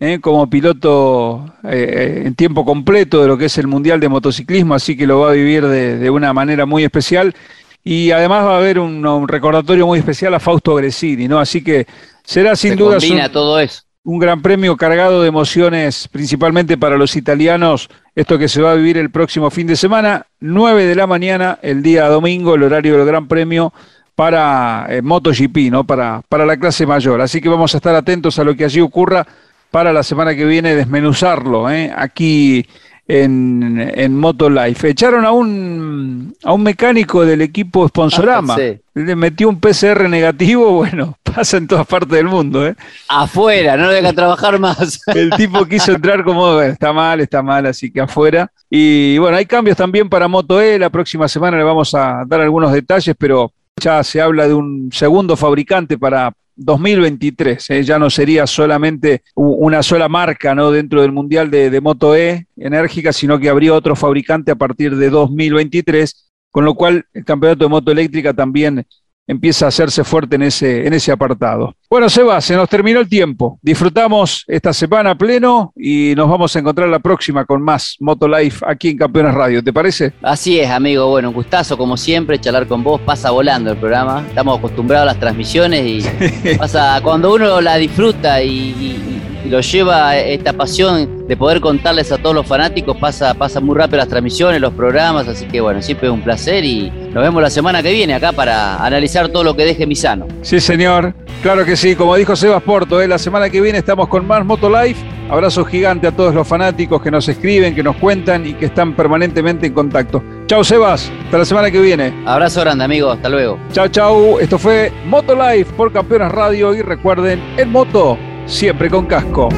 eh, 0.00 0.18
como 0.20 0.50
piloto 0.50 1.46
eh, 1.62 2.24
en 2.26 2.34
tiempo 2.34 2.64
completo 2.64 3.22
de 3.22 3.28
lo 3.28 3.38
que 3.38 3.44
es 3.44 3.56
el 3.56 3.68
Mundial 3.68 4.00
de 4.00 4.08
Motociclismo, 4.08 4.74
así 4.74 4.96
que 4.96 5.06
lo 5.06 5.20
va 5.20 5.30
a 5.30 5.34
vivir 5.34 5.64
de 5.64 6.10
una 6.10 6.32
manera 6.32 6.66
muy 6.66 6.82
especial 6.82 7.34
y 7.84 8.10
además 8.12 8.44
va 8.44 8.54
a 8.54 8.58
haber 8.58 8.78
un, 8.78 9.26
recordatorio 9.26 9.86
muy 9.86 9.98
especial 9.98 10.34
a 10.34 10.40
Fausto 10.40 10.74
Gresini, 10.74 11.26
¿no? 11.26 11.38
Así 11.38 11.62
que 11.62 11.86
será 12.22 12.54
sin 12.54 12.76
duda 12.76 12.98
un, 12.98 13.32
todo 13.32 13.58
eso. 13.58 13.82
un 14.04 14.18
gran 14.18 14.40
premio 14.40 14.76
cargado 14.76 15.22
de 15.22 15.28
emociones, 15.28 16.08
principalmente 16.08 16.78
para 16.78 16.96
los 16.96 17.16
italianos, 17.16 17.88
esto 18.14 18.38
que 18.38 18.48
se 18.48 18.62
va 18.62 18.72
a 18.72 18.76
vivir 18.76 18.98
el 18.98 19.10
próximo 19.10 19.50
fin 19.50 19.66
de 19.66 19.76
semana, 19.76 20.26
9 20.40 20.86
de 20.86 20.94
la 20.94 21.06
mañana, 21.06 21.58
el 21.62 21.82
día 21.82 22.06
domingo, 22.08 22.54
el 22.54 22.62
horario 22.62 22.96
del 22.96 23.06
gran 23.06 23.26
premio 23.26 23.72
para 24.14 24.86
eh, 24.88 25.02
MotoGP, 25.02 25.70
¿no? 25.70 25.84
Para, 25.84 26.22
para 26.28 26.46
la 26.46 26.56
clase 26.56 26.86
mayor. 26.86 27.20
Así 27.20 27.40
que 27.40 27.48
vamos 27.48 27.74
a 27.74 27.78
estar 27.78 27.94
atentos 27.94 28.38
a 28.38 28.44
lo 28.44 28.54
que 28.54 28.64
allí 28.64 28.80
ocurra 28.80 29.26
para 29.72 29.92
la 29.92 30.02
semana 30.02 30.36
que 30.36 30.44
viene 30.44 30.76
desmenuzarlo, 30.76 31.68
¿eh? 31.70 31.90
aquí 31.96 32.66
en, 33.12 33.92
en 33.94 34.16
Moto 34.16 34.48
Life. 34.48 34.88
Echaron 34.88 35.26
a 35.26 35.32
un, 35.32 36.34
a 36.42 36.54
un 36.54 36.62
mecánico 36.62 37.26
del 37.26 37.42
equipo 37.42 37.86
Sponsorama. 37.86 38.54
Ah, 38.54 38.56
sí. 38.58 38.80
Le 38.94 39.14
metió 39.16 39.50
un 39.50 39.60
PCR 39.60 40.08
negativo, 40.08 40.72
bueno, 40.72 41.18
pasa 41.22 41.58
en 41.58 41.66
todas 41.66 41.86
partes 41.86 42.12
del 42.12 42.26
mundo. 42.26 42.66
¿eh? 42.66 42.74
Afuera, 43.08 43.76
no 43.76 43.84
lo 43.84 43.92
deja 43.92 44.14
trabajar 44.14 44.58
más. 44.58 45.02
El 45.14 45.28
tipo 45.30 45.66
quiso 45.66 45.92
entrar 45.92 46.24
como, 46.24 46.58
está 46.62 46.94
mal, 46.94 47.20
está 47.20 47.42
mal, 47.42 47.66
así 47.66 47.92
que 47.92 48.00
afuera. 48.00 48.50
Y 48.70 49.18
bueno, 49.18 49.36
hay 49.36 49.44
cambios 49.44 49.76
también 49.76 50.08
para 50.08 50.26
Moto 50.26 50.62
E. 50.62 50.78
La 50.78 50.88
próxima 50.88 51.28
semana 51.28 51.58
le 51.58 51.64
vamos 51.64 51.94
a 51.94 52.24
dar 52.26 52.40
algunos 52.40 52.72
detalles, 52.72 53.14
pero 53.18 53.52
ya 53.78 54.02
se 54.02 54.22
habla 54.22 54.48
de 54.48 54.54
un 54.54 54.88
segundo 54.90 55.36
fabricante 55.36 55.98
para 55.98 56.32
2023. 56.56 57.70
¿eh? 57.70 57.82
Ya 57.82 57.98
no 57.98 58.10
sería 58.10 58.46
solamente 58.46 59.22
una 59.34 59.82
sola 59.82 60.08
marca 60.08 60.54
¿no? 60.54 60.70
dentro 60.70 61.02
del 61.02 61.12
Mundial 61.12 61.50
de, 61.50 61.70
de 61.70 61.80
Moto 61.80 62.14
E 62.14 62.46
enérgica, 62.56 63.12
sino 63.12 63.38
que 63.38 63.48
habría 63.48 63.74
otro 63.74 63.96
fabricante 63.96 64.50
a 64.50 64.56
partir 64.56 64.96
de 64.96 65.10
2023, 65.10 66.30
con 66.50 66.64
lo 66.64 66.74
cual 66.74 67.06
el 67.12 67.24
campeonato 67.24 67.64
de 67.64 67.70
moto 67.70 67.92
eléctrica 67.92 68.34
también 68.34 68.86
empieza 69.26 69.66
a 69.66 69.68
hacerse 69.68 70.04
fuerte 70.04 70.36
en 70.36 70.42
ese, 70.42 70.86
en 70.86 70.92
ese 70.92 71.12
apartado. 71.12 71.74
Bueno, 71.88 72.08
Seba, 72.08 72.40
se 72.40 72.56
nos 72.56 72.68
terminó 72.68 73.00
el 73.00 73.08
tiempo. 73.08 73.58
Disfrutamos 73.62 74.44
esta 74.46 74.72
semana 74.72 75.16
pleno 75.16 75.72
y 75.76 76.14
nos 76.16 76.28
vamos 76.28 76.54
a 76.56 76.58
encontrar 76.58 76.88
la 76.88 76.98
próxima 76.98 77.44
con 77.44 77.62
más 77.62 77.96
Moto 78.00 78.26
Life 78.26 78.64
aquí 78.66 78.90
en 78.90 78.98
Campeones 78.98 79.34
Radio. 79.34 79.62
¿Te 79.62 79.72
parece? 79.72 80.12
Así 80.22 80.58
es, 80.58 80.70
amigo. 80.70 81.08
Bueno, 81.08 81.28
un 81.28 81.34
gustazo, 81.34 81.76
como 81.76 81.96
siempre, 81.96 82.40
charlar 82.40 82.66
con 82.66 82.82
vos. 82.82 83.00
Pasa 83.02 83.30
volando 83.30 83.70
el 83.70 83.76
programa. 83.76 84.24
Estamos 84.26 84.58
acostumbrados 84.58 85.02
a 85.02 85.12
las 85.12 85.20
transmisiones 85.20 85.86
y 85.86 86.56
pasa 86.58 87.00
cuando 87.02 87.34
uno 87.34 87.60
la 87.60 87.76
disfruta 87.76 88.42
y 88.42 89.21
lo 89.48 89.60
lleva 89.60 90.16
esta 90.16 90.52
pasión 90.52 91.26
de 91.26 91.36
poder 91.36 91.60
contarles 91.60 92.12
a 92.12 92.18
todos 92.18 92.34
los 92.34 92.46
fanáticos, 92.46 92.96
pasa, 92.96 93.34
pasa 93.34 93.60
muy 93.60 93.76
rápido 93.76 93.98
las 93.98 94.08
transmisiones, 94.08 94.60
los 94.60 94.72
programas. 94.72 95.28
Así 95.28 95.46
que, 95.46 95.60
bueno, 95.60 95.82
siempre 95.82 96.08
es 96.08 96.14
un 96.14 96.22
placer 96.22 96.64
y 96.64 96.90
nos 97.12 97.22
vemos 97.22 97.42
la 97.42 97.50
semana 97.50 97.82
que 97.82 97.92
viene 97.92 98.14
acá 98.14 98.32
para 98.32 98.84
analizar 98.84 99.28
todo 99.28 99.44
lo 99.44 99.56
que 99.56 99.64
deje 99.64 99.86
Misano. 99.86 100.26
Sí, 100.42 100.60
señor. 100.60 101.14
Claro 101.42 101.64
que 101.64 101.76
sí. 101.76 101.96
Como 101.96 102.14
dijo 102.16 102.36
Sebas 102.36 102.62
Porto, 102.62 103.02
¿eh? 103.02 103.08
la 103.08 103.18
semana 103.18 103.50
que 103.50 103.60
viene 103.60 103.78
estamos 103.78 104.08
con 104.08 104.26
más 104.26 104.44
Moto 104.44 104.70
Life. 104.70 105.04
Abrazo 105.28 105.64
gigante 105.64 106.06
a 106.06 106.12
todos 106.12 106.34
los 106.34 106.46
fanáticos 106.46 107.00
que 107.00 107.10
nos 107.10 107.28
escriben, 107.28 107.74
que 107.74 107.82
nos 107.82 107.96
cuentan 107.96 108.46
y 108.46 108.52
que 108.54 108.66
están 108.66 108.94
permanentemente 108.94 109.66
en 109.66 109.72
contacto. 109.72 110.22
Chau, 110.46 110.62
Sebas. 110.62 111.10
Hasta 111.24 111.38
la 111.38 111.44
semana 111.44 111.70
que 111.70 111.80
viene. 111.80 112.12
Abrazo 112.26 112.60
grande, 112.60 112.84
amigo. 112.84 113.10
Hasta 113.10 113.28
luego. 113.28 113.58
Chau, 113.72 113.88
chau. 113.88 114.38
Esto 114.38 114.58
fue 114.58 114.92
Moto 115.06 115.34
Life 115.34 115.72
por 115.76 115.92
Campeones 115.92 116.30
Radio. 116.30 116.74
Y 116.74 116.82
recuerden, 116.82 117.42
en 117.56 117.70
moto, 117.72 118.18
siempre 118.46 118.90
con 118.90 119.06
casco. 119.06 119.48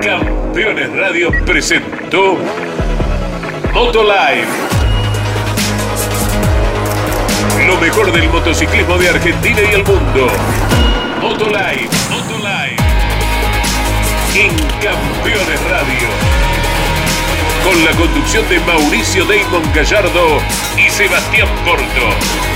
Campeones 0.00 0.96
Radio 0.96 1.30
presentó 1.44 2.36
Moto 3.74 4.02
Live. 4.02 4.66
Lo 7.66 7.76
mejor 7.78 8.12
del 8.12 8.28
motociclismo 8.30 8.96
de 8.96 9.08
Argentina 9.08 9.60
y 9.60 9.74
el 9.74 9.84
mundo. 9.84 10.28
Moto 11.20 11.46
Live, 11.46 11.88
Moto 12.10 12.38
Live. 12.38 12.76
En 14.34 14.50
Campeones 14.80 15.64
Radio. 15.68 16.08
Con 17.64 17.84
la 17.84 17.90
conducción 17.92 18.48
de 18.48 18.60
Mauricio 18.60 19.24
Damon 19.24 19.62
Gallardo 19.74 20.38
y 20.78 20.88
Sebastián 20.88 21.48
Porto. 21.64 22.55